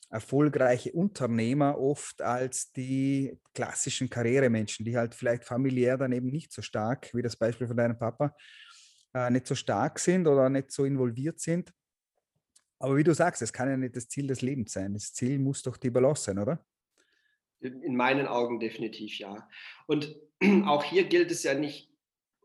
erfolgreiche 0.10 0.92
Unternehmer 0.92 1.78
oft 1.78 2.22
als 2.22 2.72
die 2.72 3.38
klassischen 3.54 4.10
Karrieremenschen, 4.10 4.86
die 4.86 4.98
halt 4.98 5.14
vielleicht 5.14 5.44
familiär 5.44 5.98
dann 5.98 6.12
eben 6.12 6.28
nicht 6.28 6.52
so 6.52 6.62
stark, 6.62 7.14
wie 7.14 7.22
das 7.22 7.36
Beispiel 7.36 7.68
von 7.68 7.78
deinem 7.78 7.98
Papa, 7.98 8.36
äh, 9.14 9.30
nicht 9.30 9.46
so 9.46 9.56
stark 9.56 10.00
sind 10.00 10.28
oder 10.28 10.50
nicht 10.50 10.72
so 10.72 10.86
involviert 10.86 11.40
sind. 11.40 11.72
Aber 12.80 12.96
wie 12.96 13.04
du 13.04 13.14
sagst, 13.14 13.42
es 13.42 13.54
kann 13.54 13.70
ja 13.70 13.78
nicht 13.78 13.96
das 13.96 14.08
Ziel 14.08 14.28
des 14.28 14.42
Lebens 14.42 14.74
sein. 14.74 14.94
Das 14.94 15.14
Ziel 15.14 15.38
muss 15.38 15.62
doch 15.62 15.78
die 15.78 15.90
Balance 15.90 16.24
sein, 16.24 16.40
oder? 16.40 16.66
In 17.60 17.96
meinen 17.96 18.26
Augen 18.26 18.60
definitiv 18.60 19.20
ja. 19.20 19.48
Und 19.86 20.16
auch 20.66 20.84
hier 20.84 21.04
gilt 21.04 21.30
es 21.30 21.44
ja 21.44 21.54
nicht 21.54 21.92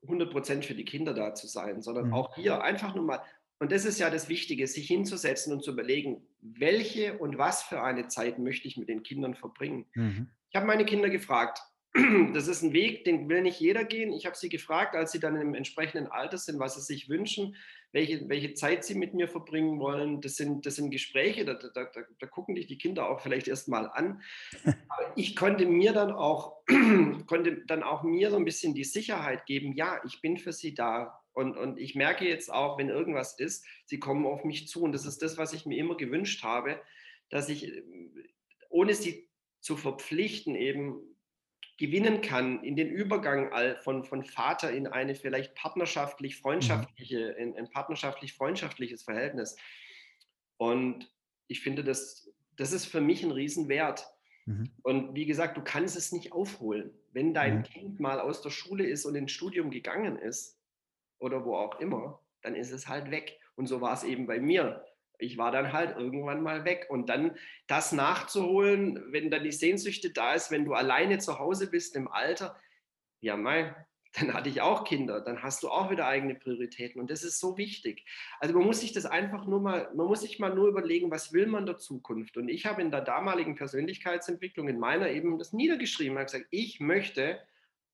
100% 0.02 0.62
für 0.62 0.74
die 0.74 0.84
Kinder 0.84 1.14
da 1.14 1.34
zu 1.34 1.46
sein, 1.46 1.80
sondern 1.80 2.08
mhm. 2.08 2.14
auch 2.14 2.34
hier 2.34 2.62
einfach 2.62 2.94
nur 2.94 3.04
mal, 3.04 3.22
und 3.60 3.70
das 3.72 3.84
ist 3.84 4.00
ja 4.00 4.10
das 4.10 4.28
Wichtige, 4.28 4.66
sich 4.66 4.88
hinzusetzen 4.88 5.52
und 5.52 5.62
zu 5.62 5.70
überlegen, 5.70 6.26
welche 6.40 7.16
und 7.18 7.38
was 7.38 7.62
für 7.62 7.82
eine 7.82 8.08
Zeit 8.08 8.38
möchte 8.38 8.66
ich 8.66 8.76
mit 8.76 8.88
den 8.88 9.02
Kindern 9.02 9.34
verbringen. 9.34 9.86
Mhm. 9.94 10.30
Ich 10.50 10.56
habe 10.56 10.66
meine 10.66 10.84
Kinder 10.84 11.08
gefragt, 11.08 11.60
das 12.32 12.48
ist 12.48 12.62
ein 12.62 12.72
Weg, 12.72 13.04
den 13.04 13.28
will 13.28 13.42
nicht 13.42 13.60
jeder 13.60 13.84
gehen. 13.84 14.12
Ich 14.12 14.26
habe 14.26 14.36
sie 14.36 14.48
gefragt, 14.48 14.96
als 14.96 15.12
sie 15.12 15.20
dann 15.20 15.40
im 15.40 15.54
entsprechenden 15.54 16.08
Alter 16.08 16.38
sind, 16.38 16.58
was 16.58 16.74
sie 16.74 16.80
sich 16.80 17.08
wünschen, 17.08 17.56
welche, 17.92 18.28
welche 18.28 18.54
Zeit 18.54 18.84
sie 18.84 18.96
mit 18.96 19.14
mir 19.14 19.28
verbringen 19.28 19.78
wollen. 19.78 20.20
Das 20.20 20.34
sind, 20.34 20.66
das 20.66 20.74
sind 20.74 20.90
Gespräche, 20.90 21.44
da, 21.44 21.54
da, 21.54 21.68
da, 21.68 21.86
da 22.18 22.26
gucken 22.26 22.56
dich 22.56 22.66
die 22.66 22.78
Kinder 22.78 23.08
auch 23.08 23.20
vielleicht 23.20 23.46
erst 23.46 23.68
mal 23.68 23.86
an. 23.86 24.20
Aber 24.64 25.12
ich 25.14 25.36
konnte 25.36 25.66
mir 25.66 25.92
dann 25.92 26.10
auch, 26.10 26.64
konnte 27.28 27.64
dann 27.66 27.84
auch 27.84 28.02
mir 28.02 28.30
so 28.30 28.36
ein 28.38 28.44
bisschen 28.44 28.74
die 28.74 28.82
Sicherheit 28.82 29.46
geben, 29.46 29.72
ja, 29.74 30.00
ich 30.04 30.20
bin 30.20 30.36
für 30.36 30.52
sie 30.52 30.74
da. 30.74 31.20
Und, 31.32 31.56
und 31.56 31.78
ich 31.78 31.94
merke 31.94 32.26
jetzt 32.26 32.52
auch, 32.52 32.76
wenn 32.76 32.88
irgendwas 32.88 33.38
ist, 33.38 33.64
sie 33.84 34.00
kommen 34.00 34.26
auf 34.26 34.44
mich 34.44 34.66
zu. 34.66 34.82
Und 34.82 34.90
das 34.90 35.06
ist 35.06 35.22
das, 35.22 35.38
was 35.38 35.52
ich 35.52 35.64
mir 35.64 35.78
immer 35.78 35.96
gewünscht 35.96 36.42
habe, 36.42 36.80
dass 37.30 37.48
ich, 37.48 37.70
ohne 38.68 38.94
sie 38.94 39.28
zu 39.60 39.76
verpflichten, 39.76 40.56
eben 40.56 41.13
gewinnen 41.76 42.20
kann 42.20 42.62
in 42.62 42.76
den 42.76 42.88
Übergang 42.88 43.50
von, 43.82 44.04
von 44.04 44.24
Vater 44.24 44.70
in 44.70 44.86
eine 44.86 45.14
vielleicht 45.14 45.54
partnerschaftlich 45.54 46.36
freundschaftliche, 46.36 47.30
in 47.32 47.56
ein 47.56 47.68
partnerschaftlich 47.68 48.34
freundschaftliches 48.34 49.02
Verhältnis. 49.02 49.56
Und 50.56 51.10
ich 51.48 51.60
finde, 51.60 51.82
das, 51.82 52.30
das 52.56 52.72
ist 52.72 52.86
für 52.86 53.00
mich 53.00 53.24
ein 53.24 53.32
Riesenwert. 53.32 54.06
Mhm. 54.46 54.70
Und 54.82 55.14
wie 55.14 55.26
gesagt, 55.26 55.56
du 55.56 55.62
kannst 55.62 55.96
es 55.96 56.12
nicht 56.12 56.32
aufholen. 56.32 56.92
Wenn 57.12 57.34
dein 57.34 57.58
mhm. 57.58 57.62
Kind 57.64 58.00
mal 58.00 58.20
aus 58.20 58.40
der 58.40 58.50
Schule 58.50 58.86
ist 58.86 59.04
und 59.04 59.16
ins 59.16 59.32
Studium 59.32 59.70
gegangen 59.70 60.18
ist 60.18 60.58
oder 61.18 61.44
wo 61.44 61.56
auch 61.56 61.80
immer, 61.80 62.20
dann 62.42 62.54
ist 62.54 62.70
es 62.70 62.86
halt 62.86 63.10
weg. 63.10 63.40
Und 63.56 63.66
so 63.66 63.80
war 63.80 63.94
es 63.94 64.04
eben 64.04 64.26
bei 64.26 64.38
mir 64.38 64.84
ich 65.24 65.38
war 65.38 65.50
dann 65.50 65.72
halt 65.72 65.96
irgendwann 65.96 66.42
mal 66.42 66.64
weg. 66.64 66.86
Und 66.88 67.08
dann 67.08 67.36
das 67.66 67.92
nachzuholen, 67.92 69.02
wenn 69.12 69.30
dann 69.30 69.44
die 69.44 69.52
Sehnsüchte 69.52 70.10
da 70.10 70.34
ist, 70.34 70.50
wenn 70.50 70.64
du 70.64 70.74
alleine 70.74 71.18
zu 71.18 71.38
Hause 71.38 71.70
bist 71.70 71.96
im 71.96 72.08
Alter, 72.08 72.56
ja, 73.20 73.36
mein, 73.36 73.74
dann 74.14 74.32
hatte 74.32 74.48
ich 74.48 74.60
auch 74.60 74.84
Kinder, 74.84 75.20
dann 75.20 75.42
hast 75.42 75.62
du 75.62 75.68
auch 75.68 75.90
wieder 75.90 76.06
eigene 76.06 76.34
Prioritäten 76.34 77.00
und 77.00 77.10
das 77.10 77.24
ist 77.24 77.40
so 77.40 77.58
wichtig. 77.58 78.04
Also 78.38 78.54
man 78.56 78.64
muss 78.64 78.80
sich 78.80 78.92
das 78.92 79.06
einfach 79.06 79.46
nur 79.46 79.60
mal, 79.60 79.90
man 79.94 80.06
muss 80.06 80.20
sich 80.20 80.38
mal 80.38 80.54
nur 80.54 80.68
überlegen, 80.68 81.10
was 81.10 81.32
will 81.32 81.46
man 81.46 81.66
der 81.66 81.78
Zukunft? 81.78 82.36
Und 82.36 82.48
ich 82.48 82.66
habe 82.66 82.80
in 82.80 82.90
der 82.90 83.00
damaligen 83.00 83.56
Persönlichkeitsentwicklung 83.56 84.68
in 84.68 84.78
meiner 84.78 85.10
eben 85.10 85.38
das 85.38 85.52
niedergeschrieben, 85.52 86.16
habe 86.16 86.26
gesagt, 86.26 86.46
ich 86.50 86.78
möchte 86.78 87.40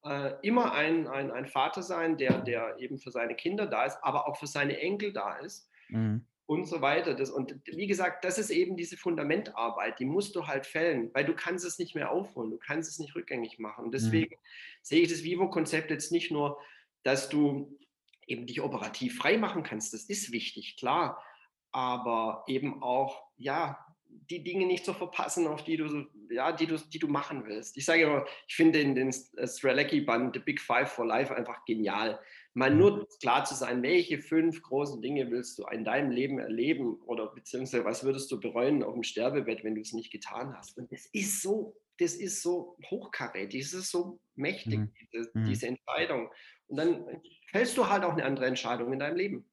äh, 0.05 0.33
immer 0.43 0.75
ein, 0.75 1.09
ein, 1.09 1.31
ein 1.31 1.47
Vater 1.47 1.83
sein, 1.83 2.19
der, 2.19 2.43
der 2.43 2.77
eben 2.79 2.99
für 2.99 3.11
seine 3.11 3.35
Kinder 3.35 3.67
da 3.67 3.85
ist, 3.85 3.99
aber 4.03 4.29
auch 4.29 4.37
für 4.37 4.47
seine 4.47 4.79
Enkel 4.79 5.13
da 5.13 5.39
ist. 5.39 5.71
Mhm 5.89 6.27
und 6.50 6.66
so 6.66 6.80
weiter. 6.80 7.14
Das, 7.14 7.30
und 7.30 7.54
wie 7.64 7.87
gesagt, 7.87 8.25
das 8.25 8.37
ist 8.37 8.50
eben 8.50 8.76
diese 8.76 8.97
Fundamentarbeit, 8.97 10.00
die 10.00 10.04
musst 10.04 10.35
du 10.35 10.49
halt 10.49 10.66
fällen, 10.66 11.09
weil 11.14 11.25
du 11.25 11.33
kannst 11.33 11.64
es 11.64 11.78
nicht 11.78 11.95
mehr 11.95 12.11
aufholen, 12.11 12.50
du 12.50 12.59
kannst 12.59 12.90
es 12.90 12.99
nicht 12.99 13.14
rückgängig 13.14 13.61
machen. 13.61 13.85
Und 13.85 13.90
mhm. 13.90 13.92
deswegen 13.92 14.35
mhm. 14.35 14.40
sehe 14.83 15.02
ich 15.02 15.09
das 15.09 15.23
Vivo-Konzept 15.23 15.92
jetzt 15.92 16.11
nicht 16.11 16.33
nur, 16.33 16.59
dass 17.04 17.28
du 17.28 17.78
eben 18.26 18.47
dich 18.47 18.62
operativ 18.62 19.19
frei 19.19 19.38
machen 19.38 19.62
kannst, 19.62 19.92
das 19.92 20.07
ist 20.07 20.33
wichtig, 20.33 20.76
klar, 20.76 21.23
aber 21.71 22.42
eben 22.49 22.83
auch, 22.83 23.23
ja, 23.37 23.78
die 24.09 24.42
Dinge 24.42 24.66
nicht 24.66 24.85
zu 24.85 24.92
verpassen, 24.92 25.47
auf 25.47 25.62
die 25.62 25.76
du, 25.76 26.09
ja, 26.31 26.53
die 26.53 26.67
du, 26.67 26.77
die 26.77 26.99
du 26.99 27.09
machen 27.09 27.45
willst. 27.47 27.77
Ich 27.77 27.85
sage 27.85 28.03
immer, 28.03 28.27
ich 28.49 28.55
finde 28.55 28.79
den, 28.79 28.95
den 28.95 29.13
Strelecki-Band, 29.13 30.35
The 30.35 30.41
Big 30.41 30.61
Five 30.61 30.91
for 30.91 31.07
Life, 31.07 31.35
einfach 31.35 31.65
genial. 31.65 32.21
Mal 32.55 32.75
nur 32.75 32.99
mhm. 32.99 33.07
klar 33.21 33.45
zu 33.45 33.55
sein, 33.55 33.83
welche 33.83 34.19
fünf 34.19 34.63
großen 34.63 35.01
Dinge 35.03 35.31
willst 35.31 35.59
du 35.59 35.67
in 35.67 35.85
deinem 35.85 36.11
Leben 36.11 36.39
erleben 36.39 37.01
oder 37.03 37.29
beziehungsweise 37.29 37.85
was 37.85 38.05
würdest 38.05 38.31
du 38.33 38.41
bereuen 38.41 38.83
auf 38.83 38.95
dem 38.95 39.03
Sterbebett, 39.03 39.63
wenn 39.65 39.75
du 39.75 39.81
es 39.81 39.93
nicht 39.93 40.11
getan 40.11 40.57
hast. 40.57 40.77
Und 40.77 40.91
das 40.93 41.07
ist 41.13 41.43
so, 41.43 41.77
das 41.99 42.15
ist 42.15 42.43
so 42.43 42.77
hochkarätig, 42.87 43.63
das 43.63 43.73
ist 43.75 43.91
so 43.91 44.21
mächtig, 44.35 44.79
mhm. 44.79 44.93
diese, 45.13 45.31
mhm. 45.35 45.45
diese 45.47 45.67
Entscheidung. 45.69 46.31
Und 46.67 46.77
dann 46.77 47.21
fällst 47.51 47.77
du 47.77 47.89
halt 47.89 48.05
auch 48.05 48.13
eine 48.13 48.25
andere 48.25 48.47
Entscheidung 48.47 48.93
in 48.93 48.99
deinem 48.99 49.17
Leben. 49.17 49.51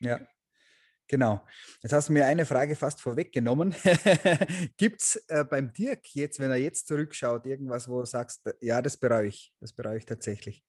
Ja, 0.00 0.20
Genau. 1.08 1.40
Jetzt 1.82 1.92
hast 1.92 2.10
du 2.10 2.12
mir 2.12 2.26
eine 2.26 2.44
Frage 2.44 2.76
fast 2.76 3.00
vorweggenommen. 3.00 3.74
Gibt 4.76 5.00
es 5.00 5.16
äh, 5.28 5.44
beim 5.44 5.72
Dirk 5.72 6.06
jetzt, 6.14 6.38
wenn 6.38 6.50
er 6.50 6.58
jetzt 6.58 6.86
zurückschaut, 6.86 7.46
irgendwas, 7.46 7.88
wo 7.88 8.00
du 8.00 8.06
sagst, 8.06 8.46
äh, 8.46 8.52
ja, 8.60 8.82
das 8.82 8.98
bereue 8.98 9.28
ich, 9.28 9.52
das 9.58 9.72
bereue 9.72 9.96
ich 9.96 10.04
tatsächlich? 10.04 10.62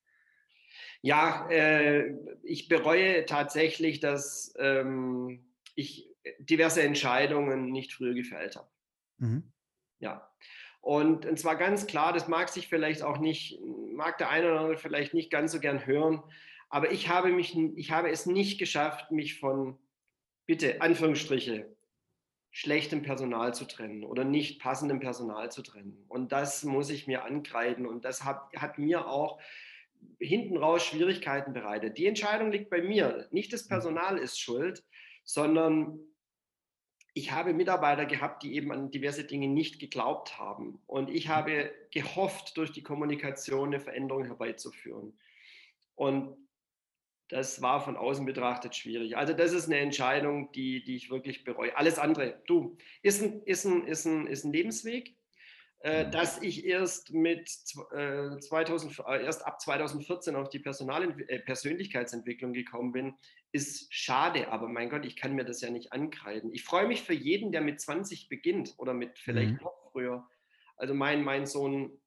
Ja, 1.01 1.49
äh, 1.49 2.13
ich 2.43 2.69
bereue 2.69 3.25
tatsächlich, 3.25 3.99
dass 3.99 4.53
ähm, 4.57 5.53
ich 5.75 6.09
diverse 6.39 6.83
Entscheidungen 6.83 7.71
nicht 7.71 7.93
früher 7.93 8.13
gefällt 8.13 8.55
habe. 8.55 8.69
Mhm. 9.17 9.51
Ja. 9.99 10.29
Und, 10.81 11.25
und 11.25 11.37
zwar 11.37 11.57
ganz 11.57 11.87
klar, 11.87 12.13
das 12.13 12.29
mag 12.29 12.47
sich 12.47 12.69
vielleicht 12.69 13.01
auch 13.01 13.17
nicht, 13.17 13.59
mag 13.93 14.17
der 14.17 14.29
eine 14.29 14.47
oder 14.47 14.59
andere 14.61 14.77
vielleicht 14.77 15.13
nicht 15.13 15.29
ganz 15.29 15.51
so 15.51 15.59
gern 15.59 15.85
hören, 15.85 16.23
aber 16.69 16.91
ich 16.91 17.09
habe 17.09 17.31
mich, 17.31 17.57
ich 17.75 17.91
habe 17.91 18.09
es 18.09 18.25
nicht 18.25 18.59
geschafft, 18.59 19.11
mich 19.11 19.39
von 19.39 19.77
bitte, 20.49 20.81
Anführungsstriche, 20.81 21.77
schlechtem 22.49 23.03
Personal 23.03 23.53
zu 23.53 23.65
trennen 23.65 24.03
oder 24.03 24.23
nicht 24.23 24.59
passendem 24.59 24.99
Personal 24.99 25.51
zu 25.51 25.61
trennen. 25.61 26.03
Und 26.07 26.31
das 26.31 26.63
muss 26.63 26.89
ich 26.89 27.05
mir 27.05 27.23
ankreiden. 27.23 27.85
Und 27.85 28.03
das 28.03 28.23
hat, 28.25 28.51
hat 28.55 28.79
mir 28.79 29.07
auch 29.07 29.39
hinten 30.17 30.57
raus 30.57 30.83
Schwierigkeiten 30.83 31.53
bereitet. 31.53 31.99
Die 31.99 32.07
Entscheidung 32.07 32.51
liegt 32.51 32.71
bei 32.71 32.81
mir. 32.81 33.27
Nicht 33.29 33.53
das 33.53 33.67
Personal 33.67 34.17
ist 34.17 34.39
schuld, 34.39 34.83
sondern 35.23 35.99
ich 37.13 37.31
habe 37.31 37.53
Mitarbeiter 37.53 38.07
gehabt, 38.07 38.41
die 38.41 38.55
eben 38.55 38.71
an 38.71 38.89
diverse 38.89 39.25
Dinge 39.25 39.49
nicht 39.49 39.79
geglaubt 39.79 40.39
haben. 40.39 40.81
Und 40.87 41.11
ich 41.11 41.27
habe 41.27 41.71
gehofft, 41.91 42.57
durch 42.57 42.71
die 42.71 42.81
Kommunikation 42.81 43.67
eine 43.67 43.79
Veränderung 43.79 44.25
herbeizuführen. 44.25 45.15
Und 45.93 46.48
das 47.29 47.61
war 47.61 47.79
von 47.79 47.95
außen 47.95 48.25
betrachtet 48.25 48.75
schwierig. 48.75 49.15
Also 49.15 49.33
das 49.33 49.53
ist 49.53 49.67
eine 49.67 49.77
Entscheidung, 49.77 50.51
die, 50.51 50.83
die 50.83 50.95
ich 50.95 51.11
wirklich 51.11 51.43
bereue. 51.43 51.77
Alles 51.77 51.99
andere, 51.99 52.41
du, 52.47 52.75
ist 53.03 53.21
ein, 53.21 53.43
ist 53.43 53.65
ein, 53.65 53.85
ist 53.85 54.05
ein, 54.05 54.27
ist 54.27 54.43
ein 54.43 54.51
Lebensweg, 54.51 55.15
äh, 55.81 56.05
mhm. 56.05 56.11
dass 56.11 56.41
ich 56.41 56.65
erst 56.65 57.13
mit 57.13 57.47
äh, 57.95 58.39
2000, 58.39 58.99
äh, 59.07 59.23
erst 59.23 59.45
ab 59.45 59.61
2014 59.61 60.35
auf 60.35 60.49
die 60.49 60.59
Personal 60.59 61.15
äh, 61.27 61.39
Persönlichkeitsentwicklung 61.39 62.51
gekommen 62.51 62.91
bin, 62.91 63.13
ist 63.51 63.93
schade. 63.93 64.51
Aber 64.51 64.67
mein 64.67 64.89
Gott, 64.89 65.05
ich 65.05 65.15
kann 65.15 65.35
mir 65.35 65.45
das 65.45 65.61
ja 65.61 65.69
nicht 65.69 65.93
ankreiden. 65.93 66.51
Ich 66.51 66.63
freue 66.63 66.87
mich 66.87 67.03
für 67.03 67.13
jeden, 67.13 67.51
der 67.51 67.61
mit 67.61 67.79
20 67.79 68.27
beginnt 68.27 68.73
oder 68.77 68.95
mit 68.95 69.19
vielleicht 69.19 69.51
mhm. 69.51 69.59
noch 69.61 69.91
früher. 69.91 70.27
Also 70.77 70.95
mein, 70.95 71.23
mein 71.23 71.45
Sohn, 71.45 72.01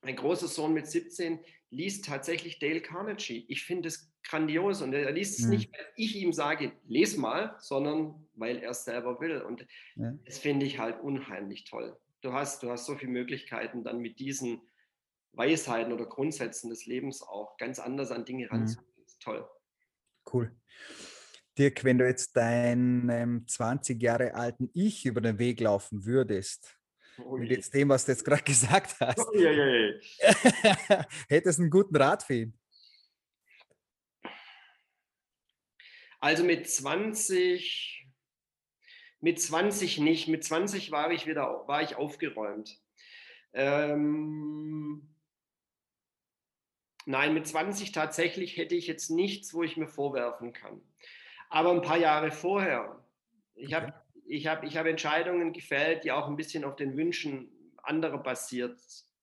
mein 0.00 0.16
großer 0.16 0.48
Sohn 0.48 0.72
mit 0.72 0.86
17 0.86 1.40
liest 1.72 2.04
tatsächlich 2.04 2.58
Dale 2.58 2.80
Carnegie. 2.80 3.44
Ich 3.48 3.64
finde 3.64 3.88
es 3.88 4.12
grandios 4.22 4.82
und 4.82 4.92
er 4.92 5.10
liest 5.10 5.40
es 5.40 5.46
mhm. 5.46 5.50
nicht, 5.50 5.72
weil 5.72 5.86
ich 5.96 6.16
ihm 6.16 6.32
sage, 6.32 6.72
les 6.86 7.16
mal, 7.16 7.56
sondern 7.58 8.28
weil 8.34 8.58
er 8.58 8.70
es 8.70 8.84
selber 8.84 9.20
will. 9.20 9.40
Und 9.40 9.66
ja. 9.96 10.12
das 10.24 10.38
finde 10.38 10.66
ich 10.66 10.78
halt 10.78 11.00
unheimlich 11.00 11.64
toll. 11.64 11.96
Du 12.20 12.32
hast, 12.32 12.62
du 12.62 12.70
hast 12.70 12.86
so 12.86 12.94
viele 12.94 13.10
Möglichkeiten, 13.10 13.82
dann 13.82 13.98
mit 13.98 14.20
diesen 14.20 14.60
Weisheiten 15.32 15.92
oder 15.92 16.06
Grundsätzen 16.06 16.70
des 16.70 16.86
Lebens 16.86 17.22
auch 17.22 17.56
ganz 17.56 17.78
anders 17.78 18.10
an 18.10 18.24
Dinge 18.24 18.44
mhm. 18.46 18.50
ranzugehen. 18.50 18.92
Mhm. 18.96 19.20
Toll. 19.20 19.48
Cool. 20.32 20.54
Dirk, 21.58 21.84
wenn 21.84 21.98
du 21.98 22.06
jetzt 22.06 22.36
deinem 22.36 23.46
20 23.46 24.00
Jahre 24.02 24.34
alten 24.34 24.70
Ich 24.72 25.04
über 25.04 25.20
den 25.20 25.38
Weg 25.38 25.60
laufen 25.60 26.04
würdest, 26.04 26.78
oh 27.18 27.36
mit 27.36 27.50
jetzt 27.50 27.74
dem, 27.74 27.88
was 27.88 28.04
du 28.04 28.12
jetzt 28.12 28.24
gerade 28.24 28.42
gesagt 28.44 29.00
hast, 29.00 29.18
oh 29.18 29.34
je, 29.34 29.50
je. 29.50 30.00
hättest 31.28 31.58
du 31.58 31.62
einen 31.62 31.70
guten 31.70 31.96
Rat 31.96 32.22
für 32.22 32.34
ihn? 32.34 32.58
Also 36.22 36.44
mit 36.44 36.70
20, 36.70 38.06
mit 39.20 39.40
20 39.40 39.98
nicht. 39.98 40.28
Mit 40.28 40.44
20 40.44 40.92
war 40.92 41.10
ich 41.10 41.26
wieder, 41.26 41.66
war 41.66 41.82
ich 41.82 41.96
aufgeräumt. 41.96 42.78
Ähm, 43.52 45.14
nein, 47.06 47.34
mit 47.34 47.48
20 47.48 47.90
tatsächlich 47.90 48.56
hätte 48.56 48.76
ich 48.76 48.86
jetzt 48.86 49.10
nichts, 49.10 49.52
wo 49.52 49.64
ich 49.64 49.76
mir 49.76 49.88
vorwerfen 49.88 50.52
kann. 50.52 50.80
Aber 51.50 51.72
ein 51.72 51.82
paar 51.82 51.98
Jahre 51.98 52.30
vorher, 52.30 53.04
ich 53.54 53.74
habe 53.74 53.92
ich 54.32 54.46
hab, 54.46 54.64
ich 54.64 54.78
hab 54.78 54.86
Entscheidungen 54.86 55.52
gefällt, 55.52 56.04
die 56.04 56.12
auch 56.12 56.26
ein 56.26 56.36
bisschen 56.36 56.64
auf 56.64 56.74
den 56.76 56.96
Wünschen 56.96 57.50
anderer 57.82 58.16
basiert, 58.16 58.80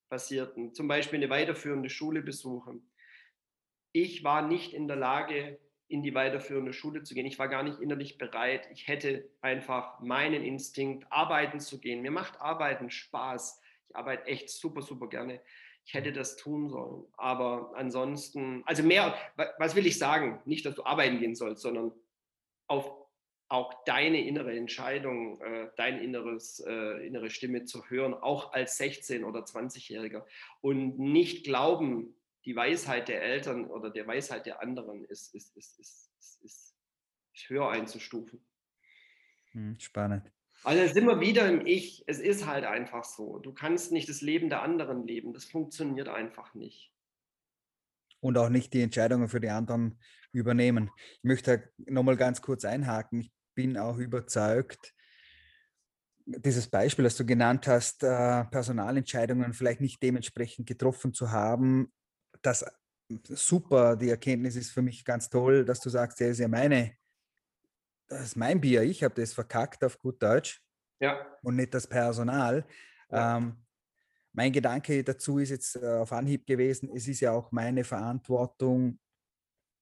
basierten. 0.07 0.73
Zum 0.75 0.87
Beispiel 0.87 1.17
eine 1.17 1.31
weiterführende 1.31 1.89
Schule 1.89 2.21
besuchen. 2.21 2.91
Ich 3.91 4.23
war 4.23 4.47
nicht 4.47 4.73
in 4.73 4.87
der 4.87 4.97
Lage, 4.97 5.59
in 5.87 6.03
die 6.03 6.13
weiterführende 6.13 6.73
Schule 6.73 7.01
zu 7.01 7.15
gehen. 7.15 7.25
Ich 7.25 7.39
war 7.39 7.47
gar 7.47 7.63
nicht 7.63 7.79
innerlich 7.79 8.19
bereit. 8.19 8.69
Ich 8.71 8.87
hätte 8.87 9.27
einfach 9.41 9.99
meinen 9.99 10.43
Instinkt, 10.43 11.07
arbeiten 11.09 11.59
zu 11.59 11.79
gehen. 11.79 12.03
Mir 12.03 12.11
macht 12.11 12.39
Arbeiten 12.39 12.91
Spaß. 12.91 13.59
Ich 13.87 13.95
arbeite 13.95 14.27
echt 14.27 14.51
super, 14.51 14.83
super 14.83 15.07
gerne. 15.07 15.41
Ich 15.85 15.95
hätte 15.95 16.13
das 16.13 16.35
tun 16.35 16.69
sollen. 16.69 17.05
Aber 17.17 17.71
ansonsten, 17.75 18.61
also 18.67 18.83
mehr, 18.83 19.17
was 19.57 19.75
will 19.75 19.87
ich 19.87 19.97
sagen? 19.97 20.39
Nicht, 20.45 20.67
dass 20.67 20.75
du 20.75 20.83
arbeiten 20.83 21.17
gehen 21.17 21.33
sollst, 21.33 21.63
sondern 21.63 21.93
auf 22.67 23.08
auch 23.49 23.83
deine 23.83 24.25
innere 24.25 24.55
Entscheidung, 24.55 25.41
äh, 25.41 25.69
dein 25.75 25.99
inneres, 25.99 26.59
äh, 26.59 27.05
innere 27.05 27.29
Stimme 27.29 27.65
zu 27.65 27.89
hören, 27.89 28.13
auch 28.13 28.53
als 28.53 28.79
16- 28.79 29.25
oder 29.25 29.41
20-Jähriger 29.41 30.25
und 30.61 30.99
nicht 30.99 31.43
glauben, 31.43 32.15
die 32.45 32.55
Weisheit 32.55 33.07
der 33.07 33.23
Eltern 33.23 33.65
oder 33.65 33.89
der 33.89 34.07
Weisheit 34.07 34.45
der 34.45 34.61
anderen 34.61 35.03
ist, 35.05 35.33
ist, 35.33 35.57
ist, 35.57 35.79
ist, 35.79 36.11
ist, 36.41 36.75
ist 37.33 37.49
höher 37.49 37.69
einzustufen. 37.69 38.45
Hm, 39.51 39.79
spannend. 39.79 40.31
Also 40.63 40.93
sind 40.93 41.05
wir 41.05 41.19
wieder 41.19 41.47
im 41.47 41.65
Ich. 41.65 42.03
Es 42.07 42.19
ist 42.19 42.45
halt 42.45 42.65
einfach 42.65 43.03
so. 43.03 43.39
Du 43.39 43.53
kannst 43.53 43.91
nicht 43.91 44.09
das 44.09 44.21
Leben 44.21 44.49
der 44.49 44.61
anderen 44.61 45.07
leben. 45.07 45.33
Das 45.33 45.45
funktioniert 45.45 46.09
einfach 46.09 46.53
nicht. 46.53 46.93
Und 48.19 48.37
auch 48.37 48.49
nicht 48.49 48.73
die 48.73 48.81
Entscheidungen 48.81 49.29
für 49.29 49.39
die 49.39 49.49
anderen 49.49 49.99
übernehmen. 50.33 50.91
Ich 51.17 51.23
möchte 51.23 51.71
nochmal 51.77 52.17
ganz 52.17 52.41
kurz 52.41 52.65
einhaken. 52.65 53.21
Ich 53.21 53.31
bin 53.59 53.75
auch 53.75 53.97
überzeugt, 53.97 54.93
dieses 56.25 56.69
Beispiel, 56.69 57.03
das 57.03 57.17
du 57.17 57.25
genannt 57.25 57.67
hast, 57.67 58.03
äh, 58.03 58.45
Personalentscheidungen 58.45 59.51
vielleicht 59.51 59.81
nicht 59.81 60.01
dementsprechend 60.01 60.65
getroffen 60.65 61.13
zu 61.13 61.31
haben, 61.31 61.91
das 62.41 62.63
super, 63.27 63.97
die 63.97 64.11
Erkenntnis 64.11 64.55
ist 64.55 64.71
für 64.71 64.81
mich 64.81 65.03
ganz 65.03 65.29
toll, 65.29 65.65
dass 65.65 65.81
du 65.81 65.89
sagst, 65.89 66.21
der 66.21 66.29
ist 66.29 66.39
ja 66.39 66.47
meine, 66.47 66.93
das 68.07 68.21
ist 68.21 68.37
mein 68.37 68.61
Bier, 68.61 68.83
ich 68.83 69.03
habe 69.03 69.15
das 69.15 69.33
verkackt 69.33 69.83
auf 69.83 69.99
gut 69.99 70.23
Deutsch 70.23 70.63
ja. 71.01 71.19
und 71.43 71.57
nicht 71.57 71.73
das 71.73 71.85
Personal. 71.85 72.65
Ja. 73.11 73.35
Ähm, 73.35 73.57
mein 74.31 74.53
Gedanke 74.53 75.03
dazu 75.03 75.39
ist 75.39 75.49
jetzt 75.49 75.75
äh, 75.75 75.85
auf 75.85 76.13
Anhieb 76.13 76.47
gewesen, 76.47 76.89
es 76.95 77.09
ist 77.09 77.19
ja 77.19 77.33
auch 77.33 77.51
meine 77.51 77.83
Verantwortung 77.83 78.99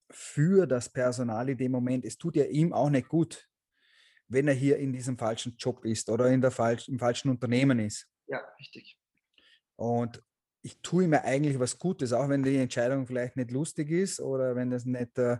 für 0.09 0.65
das 0.65 0.89
Personal 0.89 1.49
in 1.49 1.59
dem 1.59 1.73
Moment. 1.73 2.05
Es 2.05 2.17
tut 2.17 2.37
ja 2.37 2.45
ihm 2.45 2.73
auch 2.73 2.89
nicht 2.89 3.07
gut, 3.07 3.47
wenn 4.27 4.47
er 4.47 4.53
hier 4.53 4.77
in 4.77 4.93
diesem 4.93 5.17
falschen 5.17 5.55
Job 5.57 5.85
ist 5.85 6.09
oder 6.09 6.29
in 6.29 6.41
der 6.41 6.51
falsch, 6.51 6.87
im 6.87 6.99
falschen 6.99 7.29
Unternehmen 7.29 7.79
ist. 7.79 8.07
Ja, 8.27 8.39
richtig. 8.59 8.97
Und 9.75 10.21
ich 10.61 10.81
tue 10.81 11.07
mir 11.07 11.23
eigentlich 11.23 11.59
was 11.59 11.77
Gutes, 11.77 12.11
auch 12.13 12.27
wenn 12.29 12.43
die 12.43 12.57
Entscheidung 12.57 13.07
vielleicht 13.07 13.37
nicht 13.37 13.51
lustig 13.51 13.89
ist 13.89 14.19
oder 14.19 14.55
wenn 14.55 14.69
das 14.69 14.85
nicht, 14.85 15.17
äh, 15.17 15.37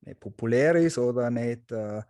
nicht 0.00 0.20
populär 0.20 0.76
ist 0.76 0.96
oder 0.96 1.30
nicht 1.30 1.70
äh, 1.70 2.02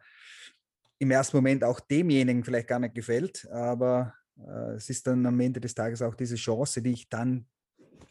im 0.98 1.10
ersten 1.10 1.36
Moment 1.36 1.64
auch 1.64 1.80
demjenigen 1.80 2.44
vielleicht 2.44 2.68
gar 2.68 2.78
nicht 2.78 2.94
gefällt. 2.94 3.48
Aber 3.50 4.14
äh, 4.38 4.74
es 4.74 4.90
ist 4.90 5.06
dann 5.06 5.26
am 5.26 5.40
Ende 5.40 5.60
des 5.60 5.74
Tages 5.74 6.02
auch 6.02 6.14
diese 6.14 6.36
Chance, 6.36 6.82
die 6.82 6.92
ich 6.92 7.08
dann 7.08 7.46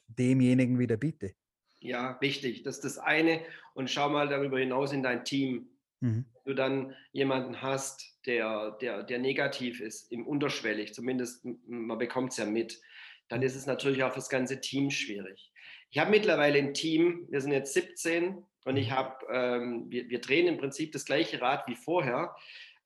demjenigen 0.07 0.77
wieder 0.77 0.97
biete. 0.97 1.33
Ja, 1.79 2.17
wichtig. 2.21 2.63
Das 2.63 2.75
ist 2.75 2.85
das 2.85 2.97
eine. 2.97 3.41
Und 3.73 3.89
schau 3.89 4.09
mal 4.09 4.27
darüber 4.27 4.59
hinaus 4.59 4.93
in 4.93 5.03
dein 5.03 5.25
Team. 5.25 5.69
Mhm. 6.03 6.25
Wenn 6.33 6.51
du 6.51 6.53
dann 6.53 6.95
jemanden 7.13 7.61
hast, 7.61 8.19
der, 8.25 8.71
der, 8.81 9.03
der 9.03 9.19
negativ 9.19 9.79
ist, 9.79 10.11
im 10.11 10.27
unterschwellig, 10.27 10.93
zumindest 10.93 11.45
man 11.65 11.97
bekommt 11.97 12.31
es 12.31 12.37
ja 12.37 12.45
mit, 12.45 12.81
dann 13.29 13.41
ist 13.41 13.55
es 13.55 13.65
natürlich 13.65 14.03
auch 14.03 14.11
für 14.11 14.19
das 14.19 14.29
ganze 14.29 14.59
Team 14.59 14.91
schwierig. 14.91 15.51
Ich 15.91 15.99
habe 15.99 16.11
mittlerweile 16.11 16.59
ein 16.59 16.73
Team, 16.73 17.25
wir 17.29 17.39
sind 17.39 17.53
jetzt 17.53 17.73
17 17.73 18.43
und 18.65 18.77
ich 18.77 18.89
mhm. 18.89 18.91
habe, 18.91 19.25
ähm, 19.31 19.85
wir, 19.89 20.09
wir, 20.09 20.19
drehen 20.19 20.47
im 20.47 20.57
Prinzip 20.57 20.91
das 20.91 21.05
gleiche 21.05 21.41
Rad 21.41 21.67
wie 21.67 21.75
vorher. 21.75 22.35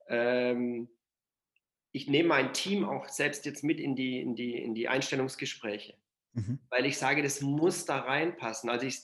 Ähm, 0.07 0.87
ich 1.91 2.07
nehme 2.07 2.29
mein 2.29 2.53
Team 2.53 2.85
auch 2.85 3.09
selbst 3.09 3.47
jetzt 3.47 3.63
mit 3.63 3.79
in 3.79 3.95
die, 3.95 4.21
in 4.21 4.35
die, 4.35 4.61
in 4.61 4.75
die 4.75 4.87
Einstellungsgespräche. 4.87 5.95
Mhm. 6.33 6.59
Weil 6.69 6.85
ich 6.85 6.97
sage, 6.97 7.23
das 7.23 7.41
muss 7.41 7.85
da 7.85 7.99
reinpassen. 7.99 8.69
Also 8.69 8.85
ich 8.85 9.01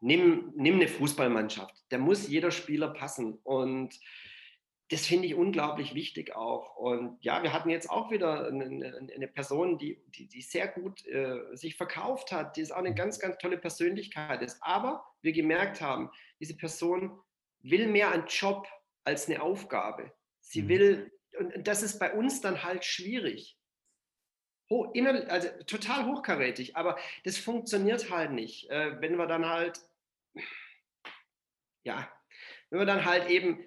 nimm, 0.00 0.52
nimm 0.54 0.74
eine 0.74 0.88
Fußballmannschaft. 0.88 1.74
Da 1.88 1.98
muss 1.98 2.28
jeder 2.28 2.50
Spieler 2.50 2.88
passen. 2.88 3.38
Und 3.42 3.98
das 4.92 5.06
finde 5.06 5.26
ich 5.26 5.34
unglaublich 5.34 5.94
wichtig 5.94 6.36
auch. 6.36 6.76
Und 6.76 7.16
ja, 7.24 7.42
wir 7.42 7.54
hatten 7.54 7.70
jetzt 7.70 7.88
auch 7.88 8.10
wieder 8.10 8.48
eine, 8.48 9.08
eine 9.14 9.26
Person, 9.26 9.78
die, 9.78 10.02
die, 10.08 10.28
die, 10.28 10.42
sehr 10.42 10.68
gut 10.68 11.06
äh, 11.06 11.40
sich 11.54 11.76
verkauft 11.76 12.30
hat, 12.30 12.56
die 12.56 12.60
ist 12.60 12.72
auch 12.72 12.78
eine 12.78 12.94
ganz, 12.94 13.18
ganz 13.18 13.38
tolle 13.38 13.56
Persönlichkeit 13.56 14.42
ist. 14.42 14.58
Aber 14.60 15.02
wir 15.22 15.32
gemerkt 15.32 15.80
haben, 15.80 16.10
diese 16.40 16.58
Person 16.58 17.18
will 17.62 17.86
mehr 17.86 18.10
einen 18.10 18.26
Job 18.26 18.68
als 19.04 19.28
eine 19.28 19.40
Aufgabe. 19.40 20.12
Sie 20.40 20.62
mhm. 20.62 20.68
will, 20.68 21.12
und 21.38 21.66
das 21.66 21.82
ist 21.82 21.98
bei 21.98 22.12
uns 22.12 22.42
dann 22.42 22.62
halt 22.62 22.84
schwierig. 22.84 23.56
Hoch, 24.72 24.94
inner, 24.94 25.30
also 25.30 25.48
total 25.66 26.06
hochkarätig, 26.06 26.76
aber 26.76 26.96
das 27.24 27.36
funktioniert 27.36 28.10
halt 28.10 28.32
nicht. 28.32 28.70
Äh, 28.70 29.00
wenn 29.00 29.16
wir 29.16 29.26
dann 29.26 29.46
halt, 29.46 29.80
ja, 31.84 32.10
wenn 32.70 32.78
wir 32.78 32.86
dann 32.86 33.04
halt 33.04 33.28
eben 33.28 33.62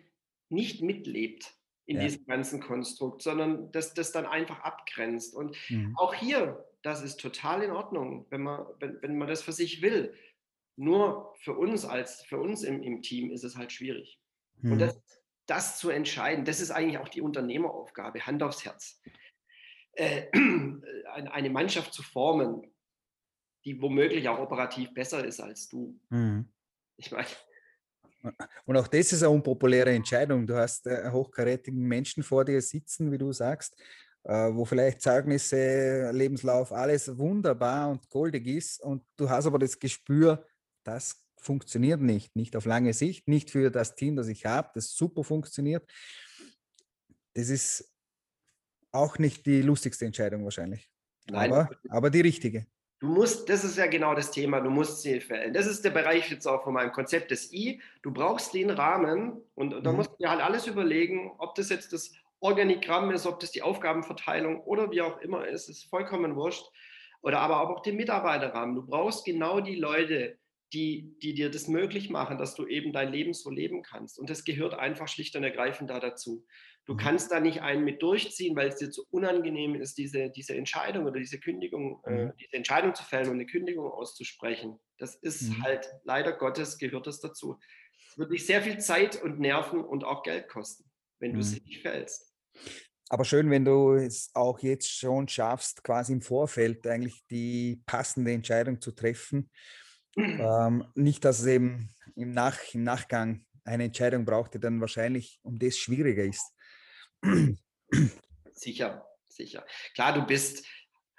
nicht 0.50 0.82
mitlebt 0.82 1.54
in 1.86 1.98
ja. 1.98 2.04
diesem 2.04 2.26
ganzen 2.26 2.60
Konstrukt, 2.60 3.22
sondern 3.22 3.72
dass 3.72 3.94
das 3.94 4.12
dann 4.12 4.26
einfach 4.26 4.62
abgrenzt. 4.62 5.36
Und 5.36 5.56
mhm. 5.70 5.96
auch 5.96 6.16
hier, 6.16 6.66
das 6.82 7.04
ist 7.04 7.20
total 7.20 7.62
in 7.62 7.72
Ordnung, 7.72 8.26
wenn 8.32 8.42
man, 8.42 8.66
wenn, 8.80 9.02
wenn 9.02 9.18
man 9.18 9.28
das 9.28 9.44
für 9.44 9.54
sich 9.54 9.84
will. 9.84 10.14
Nur 10.76 11.34
für 11.40 11.54
uns 11.54 11.86
als 11.86 12.24
für 12.24 12.40
uns 12.40 12.64
im, 12.64 12.82
im 12.82 13.02
Team 13.02 13.30
ist 13.30 13.44
es 13.44 13.56
halt 13.56 13.72
schwierig. 13.72 14.20
Mhm. 14.62 14.72
Und 14.74 14.80
das, 14.80 15.00
das 15.46 15.78
zu 15.78 15.90
entscheiden, 15.90 16.46
das 16.46 16.60
ist 16.60 16.72
eigentlich 16.72 16.98
auch 16.98 17.10
die 17.10 17.22
Unternehmeraufgabe, 17.22 18.26
Hand 18.26 18.42
aufs 18.42 18.66
Herz. 18.66 19.02
Äh, 19.96 20.28
eine 21.32 21.50
Mannschaft 21.50 21.94
zu 21.94 22.04
formen, 22.04 22.62
die 23.64 23.82
womöglich 23.82 24.28
auch 24.28 24.40
operativ 24.40 24.94
besser 24.94 25.26
ist 25.26 25.40
als 25.40 25.68
du. 25.70 26.00
Mhm. 26.10 26.48
Ich 26.98 27.12
meine, 27.12 27.28
und 28.66 28.78
auch 28.78 28.88
das 28.88 29.12
ist 29.12 29.24
eine 29.24 29.32
unpopuläre 29.32 29.92
Entscheidung. 29.92 30.48
Du 30.48 30.56
hast 30.56 30.88
äh, 30.88 31.10
hochkarätigen 31.12 31.82
Menschen 31.82 32.24
vor 32.24 32.46
dir 32.46 32.62
sitzen, 32.62 33.12
wie 33.12 33.18
du 33.18 33.32
sagst, 33.32 33.76
äh, 34.24 34.54
wo 34.54 34.66
vielleicht 34.66 35.02
Zeugnisse, 35.02 36.12
Lebenslauf, 36.12 36.72
alles 36.72 37.18
wunderbar 37.18 37.90
und 37.90 38.10
goldig 38.10 38.48
ist. 38.48 38.82
Und 38.82 39.04
du 39.18 39.30
hast 39.30 39.46
aber 39.46 39.60
das 39.60 39.80
Gespür, 39.80 40.46
das 40.84 41.24
funktioniert 41.38 42.02
nicht. 42.02 42.36
Nicht 42.36 42.56
auf 42.56 42.66
lange 42.66 42.94
Sicht, 42.94 43.28
nicht 43.28 43.52
für 43.52 43.70
das 43.70 43.96
Team, 43.96 44.16
das 44.16 44.28
ich 44.28 44.46
habe, 44.46 44.72
das 44.74 44.96
super 44.96 45.24
funktioniert. 45.24 45.88
Das 47.34 47.50
ist 47.50 47.95
auch 48.96 49.20
nicht 49.20 49.46
die 49.46 49.62
lustigste 49.62 50.06
Entscheidung 50.06 50.44
wahrscheinlich. 50.44 50.90
Nein. 51.28 51.52
Aber, 51.52 51.70
aber 51.90 52.10
die 52.10 52.22
richtige. 52.22 52.66
Du 53.00 53.08
musst, 53.08 53.50
das 53.50 53.64
ist 53.64 53.78
ja 53.78 53.88
genau 53.88 54.16
das 54.16 54.32
Thema, 54.32 54.62
du 54.62 54.70
musst 54.70 55.02
sie 55.02 55.20
verändern. 55.20 55.54
Das 55.54 55.68
ist 55.68 55.84
der 55.84 55.90
Bereich 55.90 56.32
jetzt 56.32 56.48
auch 56.48 56.64
von 56.64 56.74
meinem 56.74 56.92
Konzept 56.92 57.30
des 57.30 57.52
I. 57.52 57.82
Du 58.02 58.12
brauchst 58.12 58.54
den 58.54 58.70
Rahmen 58.70 59.42
und, 59.54 59.74
und 59.74 59.84
da 59.84 59.92
mhm. 59.92 59.98
musst 59.98 60.12
du 60.12 60.18
dir 60.18 60.30
halt 60.30 60.42
alles 60.42 60.66
überlegen, 60.66 61.32
ob 61.38 61.56
das 61.56 61.70
jetzt 61.70 61.92
das 61.92 62.14
Organigramm 62.40 63.12
ist, 63.12 63.26
ob 63.26 63.40
das 63.40 63.52
die 63.52 63.64
Aufgabenverteilung 63.64 64.62
oder 64.62 64.92
wie 64.92 65.02
auch 65.02 65.20
immer 65.20 65.48
ist, 65.48 65.70
ist 65.70 65.86
vollkommen 65.86 66.36
wurscht. 66.36 66.66
Oder 67.22 67.40
aber 67.40 67.62
auch 67.62 67.82
den 67.82 67.96
Mitarbeiterrahmen. 67.96 68.76
Du 68.76 68.86
brauchst 68.86 69.26
genau 69.26 69.60
die 69.60 69.76
Leute, 69.76 70.38
die, 70.74 71.18
die 71.22 71.34
dir 71.34 71.50
das 71.50 71.68
möglich 71.68 72.10
machen, 72.10 72.38
dass 72.38 72.56
du 72.56 72.68
eben 72.68 72.94
dein 72.94 73.12
Leben 73.12 73.34
so 73.34 73.50
leben 73.50 73.82
kannst. 73.82 74.20
Und 74.20 74.30
das 74.30 74.44
gehört 74.44 74.74
einfach 74.74 75.08
schlicht 75.08 75.36
und 75.36 75.44
ergreifend 75.44 75.90
da 75.90 76.00
dazu. 76.00 76.46
Du 76.86 76.94
mhm. 76.94 76.98
kannst 76.98 77.32
da 77.32 77.40
nicht 77.40 77.62
einen 77.62 77.84
mit 77.84 78.02
durchziehen, 78.02 78.56
weil 78.56 78.70
es 78.70 78.76
dir 78.76 78.92
zu 78.92 79.06
unangenehm 79.10 79.76
ist, 79.76 79.98
diese, 79.98 80.30
diese 80.30 80.56
Entscheidung 80.56 81.06
oder 81.06 81.20
diese 81.20 81.40
Kündigung, 81.40 82.02
äh, 82.06 82.26
mhm. 82.26 82.34
diese 82.40 82.54
Entscheidung 82.54 82.94
zu 82.94 83.04
fällen 83.04 83.28
und 83.28 83.36
eine 83.36 83.48
Kündigung 83.48 83.92
auszusprechen. 83.92 84.80
Das 84.98 85.16
ist 85.16 85.50
mhm. 85.50 85.64
halt, 85.64 85.90
leider 86.04 86.34
Gottes, 86.34 86.78
gehört 86.78 87.08
das 87.08 87.20
dazu. 87.20 87.60
Es 88.10 88.18
wird 88.18 88.32
dich 88.32 88.46
sehr 88.46 88.62
viel 88.62 88.78
Zeit 88.78 89.22
und 89.22 89.40
Nerven 89.40 89.84
und 89.84 90.04
auch 90.04 90.24
Geld 90.24 90.48
kosten, 90.48 90.90
wenn 91.20 91.32
du 91.32 91.38
mhm. 91.38 91.42
es 91.42 91.64
nicht 91.64 91.82
fällst. 91.82 92.34
Aber 93.10 93.26
schön, 93.26 93.50
wenn 93.52 93.66
du 93.66 93.94
es 93.94 94.32
auch 94.34 94.60
jetzt 94.60 94.90
schon 94.90 95.28
schaffst, 95.28 95.84
quasi 95.84 96.14
im 96.14 96.22
Vorfeld 96.22 96.88
eigentlich 96.88 97.24
die 97.30 97.82
passende 97.86 98.32
Entscheidung 98.32 98.80
zu 98.82 98.92
treffen. 98.92 99.50
Ähm, 100.18 100.86
nicht, 100.96 101.26
dass 101.26 101.42
es 101.42 101.46
eben 101.46 101.90
im, 102.16 102.32
Nach, 102.32 102.58
im 102.74 102.84
Nachgang 102.84 103.46
eine 103.66 103.84
Entscheidung 103.84 104.24
braucht, 104.24 104.54
die 104.54 104.62
dann 104.62 104.80
wahrscheinlich 104.80 105.42
um 105.44 105.60
das 105.60 105.78
schwieriger 105.78 106.24
ist. 106.24 106.55
Sicher, 108.54 109.06
sicher. 109.28 109.66
Klar, 109.94 110.14
du 110.14 110.26
bist 110.26 110.66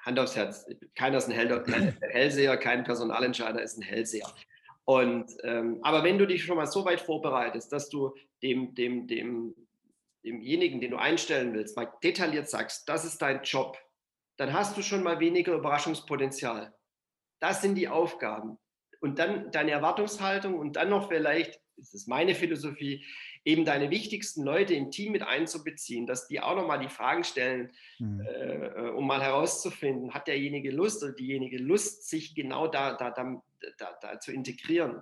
Hand 0.00 0.18
aufs 0.18 0.36
Herz. 0.36 0.66
Keiner 0.94 1.18
ist 1.18 1.28
ein 1.28 1.34
Hellseher, 2.00 2.56
kein 2.56 2.84
Personalentscheider 2.84 3.62
ist 3.62 3.76
ein 3.76 3.82
Hellseher. 3.82 4.32
Und, 4.84 5.32
ähm, 5.42 5.80
aber 5.82 6.04
wenn 6.04 6.16
du 6.16 6.26
dich 6.26 6.44
schon 6.44 6.56
mal 6.56 6.66
so 6.66 6.84
weit 6.84 7.00
vorbereitest, 7.00 7.72
dass 7.72 7.88
du 7.88 8.14
dem, 8.42 8.74
dem, 8.74 9.08
dem, 9.08 9.54
demjenigen, 10.24 10.80
den 10.80 10.92
du 10.92 10.96
einstellen 10.96 11.54
willst, 11.54 11.76
mal 11.76 11.92
detailliert 12.02 12.48
sagst, 12.48 12.88
das 12.88 13.04
ist 13.04 13.20
dein 13.20 13.42
Job, 13.42 13.78
dann 14.36 14.52
hast 14.52 14.76
du 14.76 14.82
schon 14.82 15.02
mal 15.02 15.18
weniger 15.18 15.54
Überraschungspotenzial. 15.54 16.72
Das 17.40 17.62
sind 17.62 17.74
die 17.74 17.88
Aufgaben. 17.88 18.58
Und 19.00 19.18
dann 19.18 19.50
deine 19.50 19.72
Erwartungshaltung 19.72 20.58
und 20.58 20.76
dann 20.76 20.90
noch 20.90 21.08
vielleicht, 21.08 21.60
das 21.76 21.92
ist 21.92 22.08
meine 22.08 22.34
Philosophie, 22.34 23.04
eben 23.46 23.64
deine 23.64 23.90
wichtigsten 23.90 24.42
Leute 24.42 24.74
im 24.74 24.90
Team 24.90 25.12
mit 25.12 25.22
einzubeziehen, 25.22 26.06
dass 26.06 26.26
die 26.26 26.40
auch 26.40 26.56
nochmal 26.56 26.80
die 26.80 26.88
Fragen 26.88 27.22
stellen, 27.22 27.70
mhm. 28.00 28.20
äh, 28.20 28.90
um 28.90 29.06
mal 29.06 29.22
herauszufinden, 29.22 30.12
hat 30.12 30.26
derjenige 30.26 30.72
Lust 30.72 31.02
oder 31.04 31.12
diejenige 31.12 31.58
Lust, 31.58 32.08
sich 32.08 32.34
genau 32.34 32.66
da, 32.66 32.94
da, 32.94 33.10
da, 33.12 33.40
da, 33.78 33.98
da 34.02 34.20
zu 34.20 34.32
integrieren. 34.32 35.00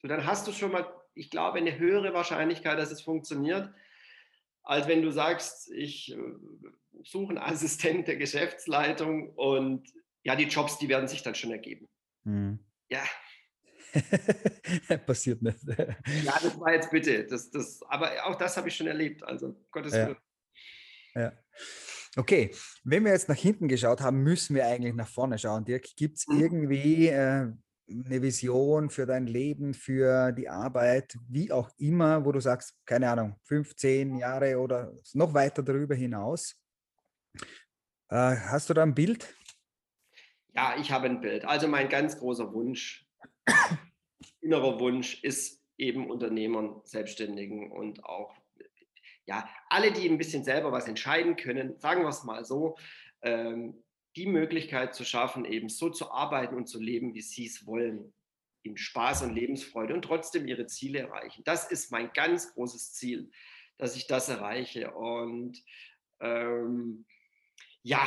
So, 0.00 0.06
dann 0.06 0.24
hast 0.24 0.46
du 0.46 0.52
schon 0.52 0.70
mal, 0.70 0.86
ich 1.14 1.30
glaube, 1.30 1.58
eine 1.58 1.76
höhere 1.76 2.14
Wahrscheinlichkeit, 2.14 2.78
dass 2.78 2.92
es 2.92 3.02
funktioniert, 3.02 3.68
als 4.62 4.86
wenn 4.86 5.02
du 5.02 5.10
sagst, 5.10 5.68
ich 5.72 6.12
äh, 6.12 6.18
suche 7.02 7.30
einen 7.30 7.38
Assistent 7.38 8.06
der 8.06 8.16
Geschäftsleitung 8.16 9.30
und 9.30 9.92
ja, 10.22 10.36
die 10.36 10.44
Jobs, 10.44 10.78
die 10.78 10.88
werden 10.88 11.08
sich 11.08 11.24
dann 11.24 11.34
schon 11.34 11.50
ergeben. 11.50 11.88
Mhm. 12.22 12.60
Ja, 12.88 13.02
Passiert 15.06 15.42
nicht. 15.42 15.58
ja, 15.66 16.38
das 16.42 16.58
war 16.58 16.72
jetzt 16.72 16.90
bitte. 16.90 17.24
Das, 17.26 17.50
das, 17.50 17.80
aber 17.88 18.10
auch 18.24 18.36
das 18.36 18.56
habe 18.56 18.68
ich 18.68 18.76
schon 18.76 18.86
erlebt. 18.86 19.22
Also 19.22 19.54
Gottes. 19.70 19.92
Willen. 19.92 20.16
Ja. 21.14 21.32
Okay, 22.16 22.54
wenn 22.84 23.04
wir 23.04 23.12
jetzt 23.12 23.28
nach 23.28 23.36
hinten 23.36 23.66
geschaut 23.66 24.00
haben, 24.00 24.22
müssen 24.22 24.54
wir 24.54 24.66
eigentlich 24.66 24.94
nach 24.94 25.08
vorne 25.08 25.38
schauen. 25.38 25.64
Dirk, 25.64 25.84
gibt 25.96 26.18
es 26.18 26.28
mhm. 26.28 26.40
irgendwie 26.40 27.08
äh, 27.08 27.52
eine 27.88 28.22
Vision 28.22 28.88
für 28.90 29.04
dein 29.04 29.26
Leben, 29.26 29.74
für 29.74 30.32
die 30.32 30.48
Arbeit, 30.48 31.16
wie 31.28 31.50
auch 31.50 31.70
immer, 31.78 32.24
wo 32.24 32.32
du 32.32 32.40
sagst, 32.40 32.74
keine 32.86 33.10
Ahnung, 33.10 33.36
15 33.44 34.16
Jahre 34.16 34.58
oder 34.58 34.92
noch 35.12 35.34
weiter 35.34 35.62
darüber 35.62 35.94
hinaus? 35.94 36.54
Äh, 38.08 38.36
hast 38.36 38.70
du 38.70 38.74
da 38.74 38.82
ein 38.82 38.94
Bild? 38.94 39.34
Ja, 40.54 40.76
ich 40.78 40.92
habe 40.92 41.06
ein 41.06 41.20
Bild. 41.20 41.44
Also 41.44 41.66
mein 41.66 41.88
ganz 41.88 42.18
großer 42.18 42.52
Wunsch 42.52 43.03
innerer 44.40 44.78
Wunsch 44.78 45.22
ist 45.22 45.62
eben 45.78 46.10
Unternehmern, 46.10 46.80
Selbstständigen 46.84 47.72
und 47.72 48.04
auch 48.04 48.34
ja, 49.26 49.48
alle, 49.70 49.92
die 49.92 50.08
ein 50.08 50.18
bisschen 50.18 50.44
selber 50.44 50.70
was 50.70 50.86
entscheiden 50.86 51.36
können, 51.36 51.78
sagen 51.78 52.02
wir 52.02 52.08
es 52.08 52.24
mal 52.24 52.44
so, 52.44 52.76
ähm, 53.22 53.82
die 54.16 54.26
Möglichkeit 54.26 54.94
zu 54.94 55.04
schaffen, 55.04 55.44
eben 55.44 55.68
so 55.68 55.88
zu 55.88 56.10
arbeiten 56.12 56.54
und 56.54 56.66
zu 56.66 56.80
leben, 56.80 57.14
wie 57.14 57.22
sie 57.22 57.46
es 57.46 57.66
wollen, 57.66 58.12
in 58.62 58.76
Spaß 58.76 59.22
und 59.22 59.34
Lebensfreude 59.34 59.94
und 59.94 60.02
trotzdem 60.02 60.46
ihre 60.46 60.66
Ziele 60.66 61.00
erreichen. 61.00 61.42
Das 61.44 61.70
ist 61.70 61.90
mein 61.90 62.12
ganz 62.12 62.54
großes 62.54 62.92
Ziel, 62.92 63.30
dass 63.76 63.96
ich 63.96 64.06
das 64.06 64.28
erreiche. 64.28 64.92
Und 64.92 65.62
ähm, 66.20 67.04
ja, 67.82 68.06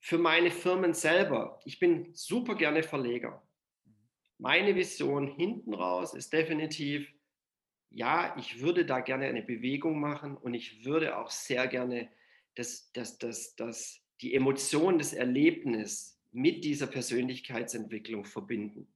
für 0.00 0.18
meine 0.18 0.50
Firmen 0.50 0.94
selber, 0.94 1.60
ich 1.64 1.78
bin 1.78 2.14
super 2.14 2.54
gerne 2.54 2.82
Verleger 2.82 3.42
meine 4.44 4.74
Vision 4.74 5.26
hinten 5.26 5.72
raus 5.72 6.12
ist 6.12 6.34
definitiv, 6.34 7.10
ja, 7.88 8.36
ich 8.38 8.60
würde 8.60 8.84
da 8.84 9.00
gerne 9.00 9.24
eine 9.24 9.42
Bewegung 9.42 9.98
machen 9.98 10.36
und 10.36 10.52
ich 10.52 10.84
würde 10.84 11.16
auch 11.16 11.30
sehr 11.30 11.66
gerne 11.66 12.10
das, 12.54 12.92
das, 12.92 13.16
das, 13.16 13.56
das, 13.56 14.02
die 14.20 14.34
Emotion 14.34 14.98
des 14.98 15.14
Erlebnisses 15.14 16.20
mit 16.30 16.62
dieser 16.62 16.86
Persönlichkeitsentwicklung 16.88 18.26
verbinden. 18.26 18.86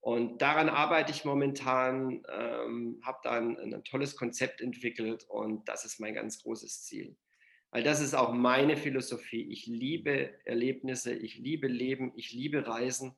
Und 0.00 0.42
daran 0.42 0.68
arbeite 0.68 1.10
ich 1.10 1.24
momentan, 1.24 2.22
ähm, 2.30 3.00
habe 3.02 3.20
da 3.22 3.30
ein, 3.30 3.56
ein, 3.58 3.82
tolles 3.82 4.14
Konzept 4.14 4.60
entwickelt 4.60 5.24
und 5.30 5.66
das 5.70 5.86
ist 5.86 6.00
mein 6.00 6.12
ganz 6.12 6.42
großes 6.42 6.82
Ziel. 6.82 7.16
Weil 7.70 7.82
das 7.82 8.02
ist 8.02 8.12
auch 8.12 8.34
meine 8.34 8.76
Philosophie. 8.76 9.50
Ich 9.50 9.66
liebe 9.66 10.34
Erlebnisse, 10.44 11.14
ich 11.14 11.38
liebe 11.38 11.66
Leben, 11.66 12.12
ich 12.14 12.34
liebe 12.34 12.66
Reisen 12.66 13.16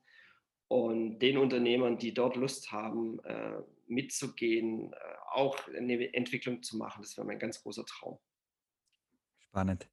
und 0.69 1.19
den 1.19 1.37
Unternehmern, 1.37 1.97
die 1.97 2.13
dort 2.13 2.35
Lust 2.35 2.71
haben, 2.71 3.19
äh, 3.25 3.57
mitzugehen, 3.87 4.93
äh, 4.93 4.97
auch 5.31 5.57
eine 5.67 6.13
Entwicklung 6.13 6.63
zu 6.63 6.77
machen. 6.77 7.01
Das 7.01 7.17
wäre 7.17 7.27
mein 7.27 7.39
ganz 7.39 7.61
großer 7.61 7.85
Traum. 7.85 8.19
Spannend. 9.39 9.89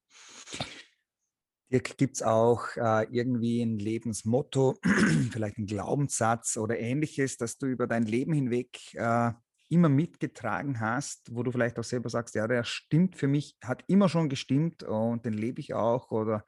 Dirk, 1.72 1.96
gibt 1.96 2.16
es 2.16 2.22
auch 2.22 2.76
äh, 2.76 3.06
irgendwie 3.10 3.62
ein 3.62 3.78
Lebensmotto, 3.78 4.78
vielleicht 5.32 5.58
ein 5.58 5.66
Glaubenssatz 5.66 6.58
oder 6.58 6.78
ähnliches, 6.78 7.38
das 7.38 7.58
du 7.58 7.66
über 7.66 7.86
dein 7.86 8.04
Leben 8.04 8.34
hinweg 8.34 8.94
äh, 8.94 9.32
immer 9.68 9.88
mitgetragen 9.88 10.78
hast, 10.78 11.34
wo 11.34 11.42
du 11.42 11.50
vielleicht 11.50 11.78
auch 11.78 11.84
selber 11.84 12.10
sagst, 12.10 12.34
ja, 12.34 12.46
der 12.46 12.64
stimmt 12.64 13.16
für 13.16 13.28
mich, 13.28 13.56
hat 13.64 13.82
immer 13.88 14.08
schon 14.08 14.28
gestimmt 14.28 14.82
und 14.84 15.24
den 15.24 15.32
lebe 15.32 15.60
ich 15.60 15.74
auch 15.74 16.12
oder 16.12 16.44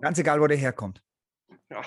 ganz 0.00 0.18
egal, 0.18 0.40
wo 0.40 0.46
der 0.46 0.56
herkommt? 0.56 1.02
Ja, 1.68 1.82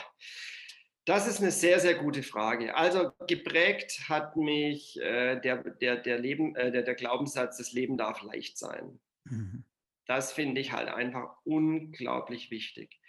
das 1.06 1.28
ist 1.28 1.40
eine 1.40 1.52
sehr, 1.52 1.80
sehr 1.80 1.94
gute 1.96 2.24
Frage. 2.24 2.76
Also 2.76 3.12
geprägt 3.28 4.10
hat 4.10 4.36
mich 4.38 5.00
äh, 5.00 5.40
der, 5.40 5.58
der, 5.58 5.98
der, 5.98 6.20
Leben, 6.20 6.56
äh, 6.56 6.72
der, 6.72 6.82
der 6.82 6.96
Glaubenssatz, 6.96 7.58
das 7.58 7.74
Leben 7.74 7.96
darf 7.96 8.24
leicht 8.24 8.58
sein. 8.58 9.00
Mhm. 9.26 9.64
Das 10.08 10.34
finde 10.34 10.62
ich 10.62 10.72
halt 10.72 10.90
einfach 10.90 11.38
unglaublich 11.44 12.50
wichtig. 12.50 13.00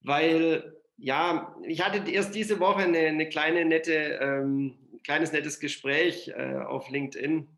Weil, 0.00 0.74
ja, 0.96 1.54
ich 1.64 1.84
hatte 1.84 2.10
erst 2.10 2.34
diese 2.34 2.58
Woche 2.58 2.82
eine, 2.82 2.98
eine 2.98 3.28
kleine 3.28 3.66
nette, 3.66 4.18
ähm, 4.22 4.78
kleines 5.04 5.32
nettes 5.32 5.60
Gespräch 5.60 6.28
äh, 6.28 6.56
auf 6.56 6.88
LinkedIn 6.88 7.48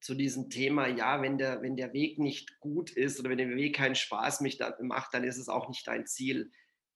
zu 0.00 0.14
diesem 0.14 0.50
Thema, 0.50 0.88
ja, 0.88 1.22
wenn 1.22 1.38
der, 1.38 1.62
wenn 1.62 1.76
der 1.76 1.92
Weg 1.92 2.18
nicht 2.18 2.58
gut 2.58 2.90
ist 2.90 3.20
oder 3.20 3.30
wenn 3.30 3.38
der 3.38 3.50
Weg 3.50 3.76
keinen 3.76 3.94
Spaß 3.94 4.42
macht, 4.80 5.14
dann 5.14 5.24
ist 5.24 5.38
es 5.38 5.48
auch 5.48 5.68
nicht 5.68 5.86
dein 5.86 6.06
Ziel. 6.06 6.50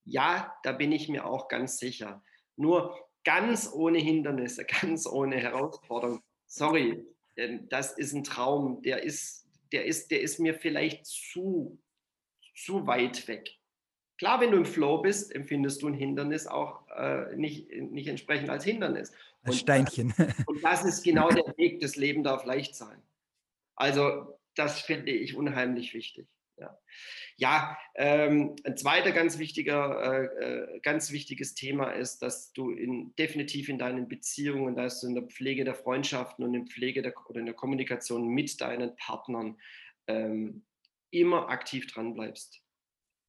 Ja, 0.07 0.55
da 0.63 0.71
bin 0.71 0.93
ich 0.93 1.09
mir 1.09 1.25
auch 1.25 1.49
ganz 1.49 1.77
sicher. 1.77 2.23
Nur 2.55 2.97
ganz 3.25 3.69
ohne 3.73 3.99
Hindernisse, 3.99 4.65
ganz 4.81 5.05
ohne 5.05 5.37
Herausforderung, 5.37 6.21
sorry, 6.45 7.05
das 7.69 7.91
ist 7.97 8.13
ein 8.13 8.23
Traum, 8.23 8.81
der 8.81 9.03
ist, 9.03 9.45
der 9.71 9.85
ist, 9.85 10.09
der 10.09 10.21
ist 10.21 10.39
mir 10.39 10.55
vielleicht 10.55 11.05
zu, 11.05 11.77
zu 12.55 12.87
weit 12.87 13.27
weg. 13.27 13.51
Klar, 14.17 14.39
wenn 14.39 14.51
du 14.51 14.57
im 14.57 14.65
Flow 14.65 14.99
bist, 14.99 15.35
empfindest 15.35 15.83
du 15.83 15.87
ein 15.89 15.93
Hindernis 15.93 16.47
auch 16.47 16.87
äh, 16.97 17.35
nicht, 17.35 17.69
nicht 17.69 18.07
entsprechend 18.07 18.49
als 18.49 18.63
Hindernis. 18.63 19.11
Ein 19.43 19.53
Steinchen. 19.53 20.13
Das, 20.17 20.33
und 20.47 20.63
das 20.63 20.85
ist 20.85 21.03
genau 21.03 21.29
der 21.29 21.53
Weg, 21.57 21.81
das 21.81 21.97
Leben 21.97 22.23
darf 22.23 22.45
leicht 22.45 22.75
sein. 22.75 22.99
Also 23.75 24.39
das 24.55 24.79
finde 24.81 25.11
ich 25.11 25.35
unheimlich 25.35 25.93
wichtig. 25.93 26.27
Ja, 26.57 26.77
ja 27.35 27.77
ähm, 27.95 28.55
ein 28.63 28.77
zweiter 28.77 29.11
ganz 29.11 29.37
wichtiger, 29.37 30.01
äh, 30.01 30.75
äh, 30.75 30.79
ganz 30.81 31.11
wichtiges 31.11 31.53
Thema 31.53 31.91
ist, 31.91 32.19
dass 32.19 32.51
du 32.53 32.71
in, 32.71 33.15
definitiv 33.15 33.69
in 33.69 33.77
deinen 33.77 34.07
Beziehungen, 34.07 34.75
dass 34.75 35.01
du 35.01 35.07
in 35.07 35.15
der 35.15 35.23
Pflege 35.23 35.63
der 35.63 35.75
Freundschaften 35.75 36.43
und 36.43 36.53
in 36.53 36.65
der 36.65 36.73
Pflege 36.73 37.01
der, 37.01 37.13
oder 37.29 37.39
in 37.39 37.45
der 37.45 37.55
Kommunikation 37.55 38.27
mit 38.27 38.59
deinen 38.59 38.95
Partnern 38.95 39.57
ähm, 40.07 40.65
immer 41.11 41.49
aktiv 41.49 41.87
dran 41.87 42.13
bleibst. 42.13 42.61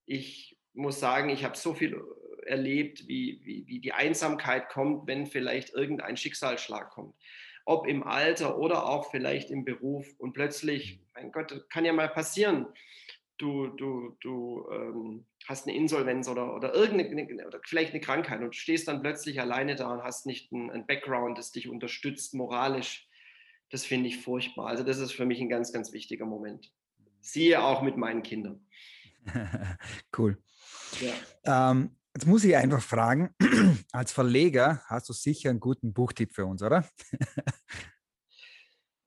Ich 0.06 0.58
muss 0.72 1.00
sagen, 1.00 1.28
ich 1.28 1.44
habe 1.44 1.56
so 1.56 1.74
viel 1.74 2.00
erlebt, 2.46 3.06
wie, 3.06 3.40
wie, 3.44 3.66
wie 3.66 3.80
die 3.80 3.92
Einsamkeit 3.92 4.68
kommt, 4.68 5.06
wenn 5.06 5.26
vielleicht 5.26 5.74
irgendein 5.74 6.16
Schicksalsschlag 6.16 6.90
kommt. 6.90 7.14
Ob 7.64 7.86
im 7.86 8.02
Alter 8.02 8.58
oder 8.58 8.86
auch 8.86 9.10
vielleicht 9.10 9.50
im 9.50 9.64
Beruf. 9.64 10.06
Und 10.18 10.32
plötzlich, 10.32 11.00
mein 11.14 11.30
Gott, 11.32 11.50
das 11.50 11.68
kann 11.68 11.84
ja 11.84 11.92
mal 11.92 12.08
passieren. 12.08 12.66
Du, 13.38 13.68
du, 13.68 14.16
du 14.20 14.68
ähm, 14.72 15.27
hast 15.46 15.66
eine 15.66 15.77
Insolvenz 15.77 16.29
oder, 16.29 16.55
oder 16.55 16.74
irgendeine, 16.74 17.46
oder 17.46 17.61
vielleicht 17.64 17.92
eine 17.92 18.01
Krankheit 18.01 18.40
und 18.40 18.55
stehst 18.55 18.88
dann 18.88 19.01
plötzlich 19.01 19.40
alleine 19.40 19.77
da 19.77 19.92
und 19.92 20.03
hast 20.03 20.27
nicht 20.27 20.53
ein, 20.53 20.70
ein 20.70 20.87
Background, 20.87 21.38
das 21.38 21.53
dich 21.53 21.68
unterstützt 21.68 22.35
moralisch. 22.35 23.09
Das 23.70 23.85
finde 23.85 24.09
ich 24.09 24.18
furchtbar. 24.18 24.66
Also 24.66 24.83
das 24.83 24.98
ist 24.98 25.12
für 25.12 25.24
mich 25.24 25.40
ein 25.40 25.48
ganz, 25.48 25.72
ganz 25.72 25.92
wichtiger 25.92 26.27
Moment. 26.27 26.72
Siehe 27.20 27.62
auch 27.62 27.83
mit 27.83 27.96
meinen 27.96 28.22
Kindern. 28.22 28.66
cool. 30.18 30.42
Ja. 31.01 31.70
Ähm, 31.70 31.96
jetzt 32.14 32.27
muss 32.27 32.44
ich 32.44 32.57
einfach 32.57 32.83
fragen, 32.83 33.35
als 33.92 34.12
Verleger 34.12 34.83
hast 34.87 35.09
du 35.09 35.12
sicher 35.12 35.51
einen 35.51 35.61
guten 35.61 35.92
Buchtipp 35.92 36.35
für 36.35 36.46
uns, 36.46 36.62
oder? 36.62 36.88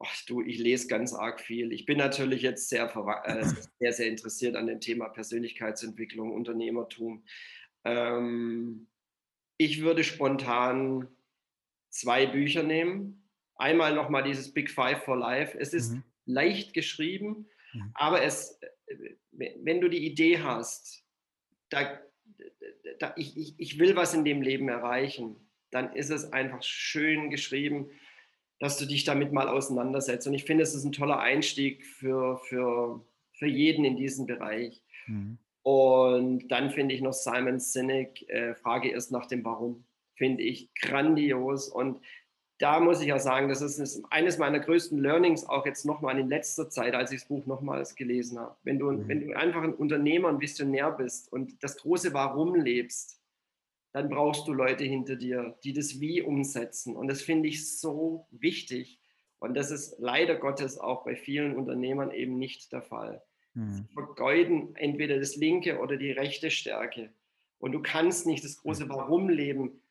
Ach 0.04 0.26
du, 0.26 0.42
ich 0.42 0.58
lese 0.58 0.88
ganz 0.88 1.14
arg 1.14 1.42
viel. 1.42 1.72
Ich 1.72 1.86
bin 1.86 1.98
natürlich 1.98 2.42
jetzt 2.42 2.70
sehr, 2.70 2.86
äh, 3.26 3.44
sehr, 3.80 3.94
sehr 3.94 4.08
interessiert 4.08 4.56
an 4.56 4.68
dem 4.68 4.80
Thema 4.80 5.10
Persönlichkeitsentwicklung, 5.10 6.34
Unternehmertum. 6.34 7.24
Ähm, 7.84 8.88
ich 9.58 9.82
würde 9.82 10.04
spontan 10.04 11.08
zwei 11.90 12.26
Bücher 12.26 12.64
nehmen. 12.64 13.28
Einmal 13.56 13.94
nochmal 13.94 14.24
dieses 14.24 14.54
Big 14.54 14.72
Five 14.72 15.04
for 15.04 15.18
Life. 15.18 15.58
Es 15.58 15.74
ist 15.74 15.92
mhm. 15.92 16.04
leicht 16.26 16.74
geschrieben, 16.74 17.48
mhm. 17.74 17.92
aber 17.94 18.24
es, 18.24 18.60
äh, 18.88 19.16
wenn 19.32 19.82
du 19.82 19.88
die 19.88 20.06
Idee 20.06 20.40
hast, 20.40 21.04
da, 21.70 22.00
da, 23.00 23.14
ich, 23.18 23.38
ich, 23.38 23.56
ich 23.58 23.80
will 23.80 23.96
was 23.96 24.14
in 24.14 24.26
dem 24.26 24.42
Leben 24.42 24.68
erreichen, 24.68 25.36
dann 25.70 25.96
ist 25.96 26.10
es 26.10 26.34
einfach 26.34 26.64
schön 26.64 27.30
geschrieben, 27.30 27.90
dass 28.62 28.78
du 28.78 28.86
dich 28.86 29.04
damit 29.04 29.34
mal 29.34 29.47
auseinandersetzt. 29.47 30.28
Und 30.28 30.36
ich 30.36 30.43
finde, 30.45 30.62
es 30.62 30.76
ist 30.76 30.84
ein 30.84 30.91
toller 30.91 31.19
Einstieg 31.19 31.84
für, 31.84 32.38
für, 32.38 33.04
für 33.34 33.47
jeden 33.47 33.84
in 33.84 33.97
diesem 33.97 34.28
Bereich. 34.28 34.84
Mhm. 35.08 35.39
Und 35.63 36.47
dann 36.50 36.69
finde 36.69 36.93
ich 36.93 37.02
noch 37.02 37.13
Simon 37.13 37.60
Sinek, 37.60 38.21
äh, 38.30 38.54
Frage 38.54 38.89
erst 38.89 39.12
nach 39.12 39.26
dem 39.26 39.43
Warum, 39.43 39.84
finde 40.13 40.43
ich 40.43 40.71
grandios. 40.76 41.69
Und 41.69 42.02
da 42.60 42.80
muss 42.80 43.02
ich 43.02 43.12
auch 43.13 43.19
sagen, 43.19 43.50
das 43.50 43.62
ist 43.63 44.04
eines 44.12 44.38
meiner 44.38 44.60
größten 44.60 45.00
Learnings 45.00 45.43
auch 45.43 45.65
jetzt 45.65 45.84
nochmal 45.84 46.19
in 46.19 46.30
letzter 46.30 46.69
Zeit, 46.69 46.93
als 46.93 47.12
ich 47.12 47.21
das 47.21 47.30
Buch 47.30 47.47
nochmals 47.47 47.95
gelesen 47.95 48.38
habe. 48.38 48.56
Wenn 48.62 48.78
du, 48.78 48.91
mhm. 48.91 49.08
wenn 49.08 49.28
du 49.28 49.36
einfach 49.36 49.63
ein 49.63 49.74
Unternehmer, 49.74 50.30
ein 50.30 50.39
Visionär 50.39 50.91
bist 50.91 51.34
und 51.34 51.63
das 51.63 51.78
große 51.78 52.13
Warum 52.13 52.54
lebst, 52.54 53.20
dann 53.93 54.10
brauchst 54.10 54.47
du 54.47 54.54
Leute 54.54 54.84
hinter 54.84 55.15
dir, 55.15 55.58
die 55.63 55.73
das 55.73 55.99
Wie 55.99 56.21
umsetzen. 56.21 56.95
Und 56.95 57.08
das 57.08 57.21
finde 57.21 57.49
ich 57.49 57.80
so 57.80 58.27
wichtig. 58.32 58.99
Und 59.39 59.56
das 59.56 59.71
ist 59.71 59.95
leider 59.99 60.36
Gottes 60.36 60.77
auch 60.77 61.04
bei 61.04 61.15
vielen 61.15 61.56
Unternehmern 61.56 62.12
eben 62.12 62.38
nicht 62.38 62.71
der 62.71 62.82
Fall. 62.82 63.21
Mhm. 63.54 63.73
Sie 63.73 63.93
vergeuden 63.93 64.75
entweder 64.75 65.19
das 65.19 65.36
linke 65.36 65.80
oder 65.80 65.97
die 65.97 66.12
rechte 66.12 66.51
Stärke. 66.51 67.12
Und 67.60 67.73
du 67.73 67.82
kannst 67.82 68.25
nicht 68.25 68.43
das 68.43 68.58
große 68.58 68.88
Warum 68.89 69.30
leben, 69.30 69.82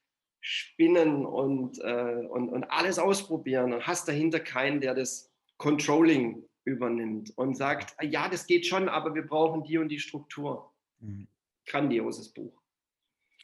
spinnen 0.41 1.27
und, 1.27 1.79
äh, 1.81 2.27
und, 2.29 2.49
und 2.49 2.65
alles 2.65 2.99
ausprobieren 2.99 3.73
und 3.75 3.87
hast 3.87 4.09
dahinter 4.09 4.41
keinen, 4.41 4.81
der 4.81 4.95
das 4.95 5.31
Controlling 5.59 6.43
übernimmt 6.65 7.37
und 7.37 7.57
sagt, 7.57 7.95
ah 7.99 8.05
ja, 8.05 8.29
das 8.29 8.47
geht 8.47 8.67
schon, 8.67 8.89
aber 8.89 9.15
wir 9.15 9.27
brauchen 9.27 9.63
die 9.63 9.79
und 9.79 9.89
die 9.89 9.99
Struktur. 9.99 10.73
Mhm. 11.01 11.29
Grandioses 11.67 12.31
Buch. 12.31 12.60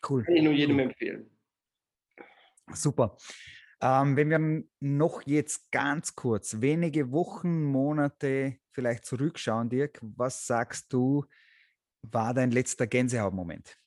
Cool. 0.08 0.24
Kann 0.24 0.36
ich 0.36 0.42
nur 0.42 0.52
jedem 0.52 0.78
empfehlen. 0.78 1.30
Super. 2.72 3.16
Ähm, 3.80 4.16
wenn 4.16 4.30
wir 4.30 4.64
noch 4.80 5.22
jetzt 5.26 5.70
ganz 5.70 6.14
kurz, 6.14 6.60
wenige 6.60 7.12
Wochen, 7.12 7.62
Monate 7.62 8.58
vielleicht 8.72 9.04
zurückschauen, 9.04 9.68
Dirk, 9.68 9.98
was 10.02 10.46
sagst 10.46 10.92
du, 10.92 11.24
war 12.02 12.32
dein 12.32 12.50
letzter 12.50 12.86
Gänsehautmoment? 12.86 13.78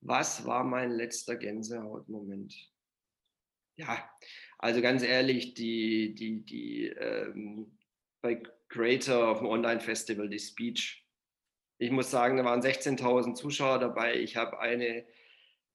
Was 0.00 0.46
war 0.46 0.64
mein 0.64 0.90
letzter 0.90 1.36
Gänsehautmoment? 1.36 2.54
Ja, 3.76 4.10
also 4.58 4.80
ganz 4.80 5.02
ehrlich, 5.02 5.54
die, 5.54 6.14
die, 6.14 6.44
die 6.44 6.86
ähm, 6.86 7.78
bei 8.22 8.42
Creator 8.68 9.28
auf 9.28 9.38
dem 9.38 9.46
Online-Festival, 9.46 10.28
die 10.28 10.38
Speech. 10.38 10.99
Ich 11.80 11.90
muss 11.90 12.10
sagen, 12.10 12.36
da 12.36 12.44
waren 12.44 12.60
16.000 12.60 13.34
Zuschauer 13.34 13.78
dabei. 13.78 14.16
Ich 14.16 14.36
habe 14.36 14.60
eine, 14.60 15.06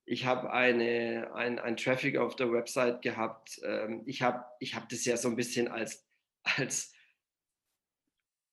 ich 0.05 0.25
habe 0.25 0.53
eine, 0.53 1.31
ein, 1.33 1.57
ein 1.57 1.77
Traffic 1.77 2.17
auf 2.17 2.35
der 2.35 2.51
Website 2.51 3.01
gehabt. 3.01 3.59
Ähm, 3.63 4.03
ich 4.05 4.21
habe 4.21 4.45
ich 4.59 4.75
hab 4.75 4.87
das 4.87 5.03
ja 5.05 5.17
so 5.17 5.29
ein 5.29 5.35
bisschen 5.35 5.67
als, 5.67 6.07
als 6.43 6.93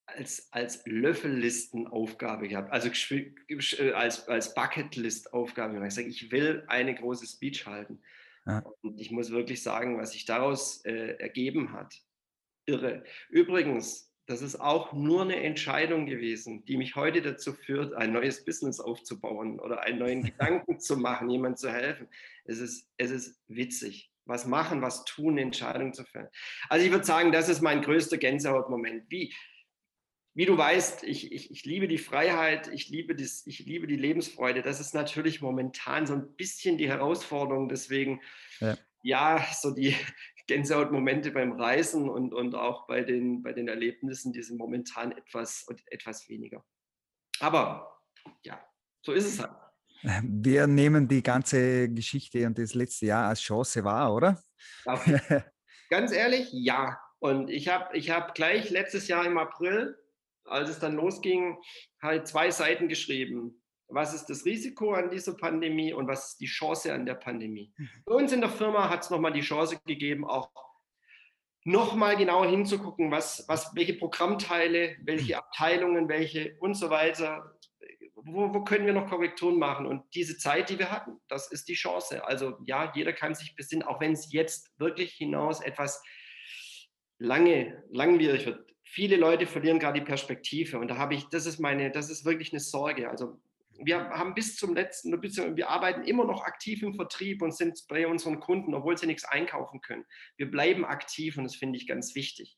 als, 0.05 0.51
als 0.51 0.85
Löffellistenaufgabe 0.85 2.47
gehabt, 2.47 2.71
also 2.71 2.89
äh, 2.89 3.91
als, 3.91 4.27
als 4.27 4.53
Bucketlist-Aufgabe. 4.53 5.85
Ich 5.85 5.93
sage, 5.93 6.07
ich 6.07 6.31
will 6.31 6.63
eine 6.67 6.95
große 6.95 7.25
Speech 7.25 7.67
halten. 7.67 8.01
Ja. 8.45 8.63
Und 8.81 8.99
ich 8.99 9.11
muss 9.11 9.31
wirklich 9.31 9.63
sagen, 9.63 9.97
was 9.97 10.11
sich 10.11 10.25
daraus 10.25 10.83
äh, 10.85 11.17
ergeben 11.19 11.71
hat, 11.71 12.01
irre. 12.65 13.03
Übrigens, 13.29 14.12
das 14.25 14.41
ist 14.41 14.59
auch 14.59 14.93
nur 14.93 15.23
eine 15.23 15.43
Entscheidung 15.43 16.05
gewesen, 16.05 16.63
die 16.65 16.77
mich 16.77 16.95
heute 16.95 17.21
dazu 17.21 17.53
führt, 17.53 17.93
ein 17.93 18.13
neues 18.13 18.45
Business 18.45 18.79
aufzubauen 18.79 19.59
oder 19.59 19.81
einen 19.81 19.99
neuen 19.99 20.23
Gedanken 20.23 20.79
zu 20.79 20.97
machen, 20.97 21.29
jemandem 21.29 21.57
zu 21.57 21.71
helfen. 21.71 22.07
Es 22.45 22.59
ist, 22.59 22.89
es 22.97 23.11
ist 23.11 23.41
witzig. 23.47 24.09
Was 24.25 24.45
machen, 24.45 24.81
was 24.81 25.03
tun, 25.03 25.37
Entscheidungen 25.37 25.93
zu 25.93 26.05
fällen. 26.05 26.29
Also 26.69 26.85
ich 26.85 26.91
würde 26.93 27.03
sagen, 27.03 27.33
das 27.33 27.49
ist 27.49 27.61
mein 27.61 27.81
größter 27.81 28.17
Gänsehautmoment. 28.17 29.03
Wie, 29.09 29.33
wie 30.33 30.45
du 30.45 30.57
weißt, 30.57 31.03
ich, 31.03 31.33
ich, 31.33 31.51
ich 31.51 31.65
liebe 31.65 31.89
die 31.89 31.97
Freiheit, 31.97 32.69
ich 32.69 32.87
liebe, 32.87 33.17
das, 33.17 33.45
ich 33.45 33.59
liebe 33.59 33.85
die 33.85 33.97
Lebensfreude. 33.97 34.61
Das 34.61 34.79
ist 34.79 34.93
natürlich 34.93 35.41
momentan 35.41 36.07
so 36.07 36.13
ein 36.13 36.33
bisschen 36.37 36.77
die 36.77 36.87
Herausforderung. 36.87 37.67
Deswegen, 37.67 38.21
ja, 38.61 38.77
ja 39.03 39.45
so 39.53 39.71
die, 39.71 39.93
Gänsehautmomente 40.47 41.31
beim 41.31 41.53
Reisen 41.53 42.09
und, 42.09 42.33
und 42.33 42.55
auch 42.55 42.85
bei 42.87 43.03
den, 43.03 43.43
bei 43.43 43.53
den 43.53 43.67
Erlebnissen, 43.67 44.33
die 44.33 44.43
sind 44.43 44.57
momentan 44.57 45.11
etwas, 45.13 45.65
etwas 45.87 46.27
weniger. 46.27 46.65
Aber 47.39 48.01
ja, 48.43 48.61
so 49.01 49.13
ist 49.13 49.25
es 49.25 49.39
halt. 49.39 49.51
Wir 50.21 50.67
nehmen 50.67 51.07
die 51.07 51.23
ganze 51.23 51.89
Geschichte 51.89 52.45
und 52.45 52.57
das 52.57 52.73
letzte 52.73 53.05
Jahr 53.05 53.29
als 53.29 53.39
Chance 53.39 53.85
wahr, 53.85 54.13
oder? 54.13 54.41
Ganz 55.89 56.11
ehrlich, 56.11 56.49
ja. 56.51 56.99
Und 57.19 57.49
ich 57.49 57.69
habe 57.69 57.95
ich 57.97 58.09
hab 58.09 58.35
gleich 58.35 58.69
letztes 58.69 59.07
Jahr 59.07 59.25
im 59.25 59.37
April, 59.37 59.97
als 60.43 60.69
es 60.69 60.79
dann 60.79 60.95
losging, 60.95 61.57
halt 62.01 62.27
zwei 62.27 62.51
Seiten 62.51 62.89
geschrieben. 62.89 63.62
Was 63.93 64.13
ist 64.13 64.25
das 64.25 64.45
Risiko 64.45 64.93
an 64.93 65.09
dieser 65.09 65.35
Pandemie 65.35 65.93
und 65.93 66.07
was 66.07 66.29
ist 66.29 66.41
die 66.41 66.47
Chance 66.47 66.93
an 66.93 67.05
der 67.05 67.15
Pandemie? 67.15 67.73
Mhm. 67.77 67.89
Bei 68.05 68.15
uns 68.15 68.31
in 68.31 68.41
der 68.41 68.49
Firma 68.49 68.89
hat 68.89 69.03
es 69.03 69.09
nochmal 69.09 69.33
die 69.33 69.41
Chance 69.41 69.79
gegeben, 69.85 70.25
auch 70.25 70.49
nochmal 71.65 72.17
genauer 72.17 72.47
hinzugucken, 72.47 73.11
was, 73.11 73.45
was, 73.47 73.73
welche 73.75 73.93
Programmteile, 73.93 74.97
welche 75.03 75.37
Abteilungen, 75.37 76.09
welche 76.09 76.57
und 76.59 76.73
so 76.73 76.89
weiter 76.89 77.53
wo, 78.25 78.53
wo, 78.53 78.63
können 78.63 78.85
wir 78.85 78.93
noch 78.93 79.09
Korrekturen 79.09 79.59
machen? 79.59 79.85
Und 79.85 80.03
diese 80.15 80.37
Zeit, 80.37 80.69
die 80.69 80.79
wir 80.79 80.91
hatten, 80.91 81.19
das 81.27 81.51
ist 81.51 81.67
die 81.67 81.73
Chance. 81.73 82.25
Also 82.25 82.57
ja, 82.65 82.91
jeder 82.95 83.13
kann 83.13 83.35
sich 83.35 83.55
besinnen, 83.55 83.83
auch 83.83 83.99
wenn 83.99 84.13
es 84.13 84.31
jetzt 84.31 84.71
wirklich 84.79 85.13
hinaus 85.13 85.61
etwas 85.61 86.01
lange, 87.19 87.83
langwierig 87.89 88.45
wird. 88.45 88.73
Viele 88.83 89.17
Leute 89.17 89.45
verlieren 89.47 89.79
gerade 89.79 89.99
die 89.99 90.05
Perspektive 90.05 90.77
und 90.77 90.87
da 90.89 90.97
habe 90.97 91.15
ich, 91.15 91.25
das 91.29 91.45
ist 91.45 91.59
meine, 91.59 91.91
das 91.91 92.09
ist 92.09 92.25
wirklich 92.25 92.53
eine 92.53 92.59
Sorge. 92.59 93.09
Also 93.09 93.41
wir 93.85 94.09
haben 94.09 94.33
bis 94.33 94.55
zum 94.55 94.75
letzten, 94.75 95.11
wir 95.21 95.69
arbeiten 95.69 96.03
immer 96.03 96.25
noch 96.25 96.43
aktiv 96.43 96.81
im 96.83 96.93
Vertrieb 96.93 97.41
und 97.41 97.55
sind 97.55 97.83
bei 97.87 98.07
unseren 98.07 98.39
Kunden, 98.39 98.73
obwohl 98.73 98.97
sie 98.97 99.07
nichts 99.07 99.25
einkaufen 99.25 99.81
können. 99.81 100.05
Wir 100.37 100.49
bleiben 100.49 100.85
aktiv 100.85 101.37
und 101.37 101.43
das 101.43 101.55
finde 101.55 101.77
ich 101.77 101.87
ganz 101.87 102.15
wichtig. 102.15 102.57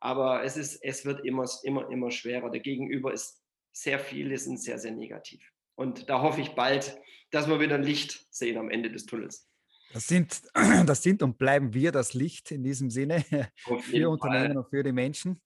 Aber 0.00 0.44
es, 0.44 0.56
ist, 0.56 0.78
es 0.82 1.04
wird 1.04 1.24
immer, 1.24 1.44
immer, 1.64 1.90
immer 1.90 2.10
schwerer. 2.10 2.50
Der 2.50 2.60
Gegenüber 2.60 3.12
ist 3.12 3.42
sehr 3.72 3.98
viele 3.98 4.36
sind 4.38 4.60
sehr, 4.60 4.78
sehr 4.78 4.92
negativ. 4.92 5.40
Und 5.74 6.08
da 6.08 6.20
hoffe 6.22 6.40
ich 6.40 6.50
bald, 6.50 6.98
dass 7.30 7.48
wir 7.48 7.60
wieder 7.60 7.76
ein 7.76 7.82
Licht 7.82 8.26
sehen 8.30 8.58
am 8.58 8.70
Ende 8.70 8.90
des 8.90 9.06
Tunnels. 9.06 9.48
Das 9.92 10.06
sind, 10.06 10.42
das 10.86 11.02
sind 11.02 11.22
und 11.22 11.38
bleiben 11.38 11.74
wir 11.74 11.92
das 11.92 12.14
Licht 12.14 12.50
in 12.50 12.64
diesem 12.64 12.90
Sinne 12.90 13.24
für 13.82 14.10
Unternehmen 14.10 14.58
und 14.58 14.68
für 14.68 14.82
die 14.82 14.92
Menschen. 14.92 15.40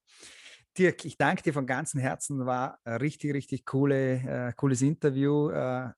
Dirk, 0.79 1.05
ich 1.05 1.19
danke 1.19 1.43
dir 1.43 1.53
von 1.53 1.67
ganzem 1.67 2.01
Herzen. 2.01 2.47
War 2.47 2.79
ein 2.85 2.97
richtig, 2.97 3.35
richtig 3.35 3.67
coole, 3.67 4.49
äh, 4.49 4.53
cooles 4.57 4.83
Interview. 4.83 5.51
Äh, 5.51 5.91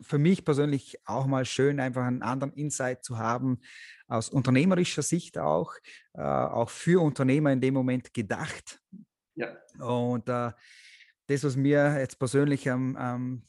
für 0.00 0.18
mich 0.18 0.44
persönlich 0.44 0.98
auch 1.04 1.26
mal 1.26 1.44
schön, 1.44 1.78
einfach 1.78 2.04
einen 2.04 2.22
anderen 2.22 2.52
Insight 2.52 3.04
zu 3.04 3.18
haben, 3.18 3.60
aus 4.08 4.28
unternehmerischer 4.28 5.02
Sicht 5.02 5.38
auch, 5.38 5.74
äh, 6.14 6.20
auch 6.20 6.68
für 6.68 7.00
Unternehmer 7.00 7.52
in 7.52 7.60
dem 7.60 7.74
Moment 7.74 8.12
gedacht. 8.12 8.80
Ja. 9.36 9.56
Und 9.78 10.28
äh, 10.28 10.50
das, 11.28 11.44
was 11.44 11.56
mir 11.56 11.98
jetzt 11.98 12.18
persönlich 12.18 12.68
am, 12.68 12.96
am 12.96 13.42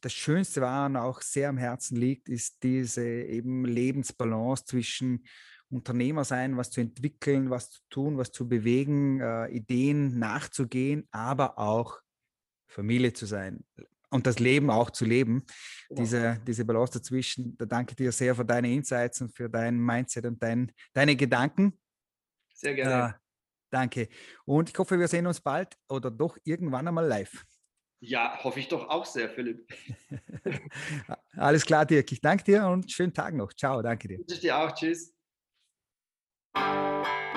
das 0.00 0.12
Schönste 0.12 0.60
war 0.60 0.86
und 0.86 0.96
auch 0.96 1.20
sehr 1.22 1.48
am 1.48 1.58
Herzen 1.58 1.96
liegt, 1.96 2.28
ist 2.28 2.62
diese 2.62 3.04
eben 3.04 3.64
Lebensbalance 3.64 4.64
zwischen 4.64 5.24
Unternehmer 5.70 6.24
sein, 6.24 6.56
was 6.56 6.70
zu 6.70 6.80
entwickeln, 6.80 7.50
was 7.50 7.70
zu 7.70 7.80
tun, 7.90 8.18
was 8.18 8.32
zu 8.32 8.48
bewegen, 8.48 9.20
äh, 9.20 9.48
Ideen 9.48 10.18
nachzugehen, 10.18 11.06
aber 11.10 11.58
auch 11.58 12.00
Familie 12.68 13.12
zu 13.12 13.26
sein 13.26 13.64
und 14.10 14.26
das 14.26 14.38
Leben 14.38 14.70
auch 14.70 14.90
zu 14.90 15.04
leben. 15.04 15.44
Genau. 15.88 16.00
Diese, 16.00 16.40
diese 16.46 16.64
Balance 16.64 16.98
dazwischen, 16.98 17.56
da 17.56 17.66
danke 17.66 17.94
dir 17.94 18.12
sehr 18.12 18.34
für 18.34 18.44
deine 18.44 18.72
Insights 18.72 19.20
und 19.20 19.34
für 19.34 19.48
dein 19.48 19.78
Mindset 19.78 20.26
und 20.26 20.42
dein, 20.42 20.72
deine 20.92 21.16
Gedanken. 21.16 21.78
Sehr 22.54 22.74
gerne. 22.74 23.14
Äh, 23.14 23.18
Danke. 23.70 24.08
Und 24.44 24.70
ich 24.70 24.78
hoffe, 24.78 24.98
wir 24.98 25.08
sehen 25.08 25.26
uns 25.26 25.40
bald 25.40 25.76
oder 25.88 26.10
doch 26.10 26.38
irgendwann 26.44 26.88
einmal 26.88 27.06
live. 27.06 27.44
Ja, 28.00 28.38
hoffe 28.42 28.60
ich 28.60 28.68
doch 28.68 28.88
auch 28.88 29.04
sehr, 29.04 29.28
Philipp. 29.28 29.66
Alles 31.36 31.64
klar, 31.66 31.84
Dirk. 31.84 32.10
Ich 32.12 32.20
danke 32.20 32.44
dir 32.44 32.66
und 32.66 32.90
schönen 32.90 33.12
Tag 33.12 33.34
noch. 33.34 33.52
Ciao, 33.52 33.82
danke 33.82 34.08
dir. 34.08 34.20
Ich 34.26 34.40
dir 34.40 34.56
auch. 34.56 34.72
Tschüss. 34.72 35.17
Thank 36.58 37.22
you. 37.22 37.27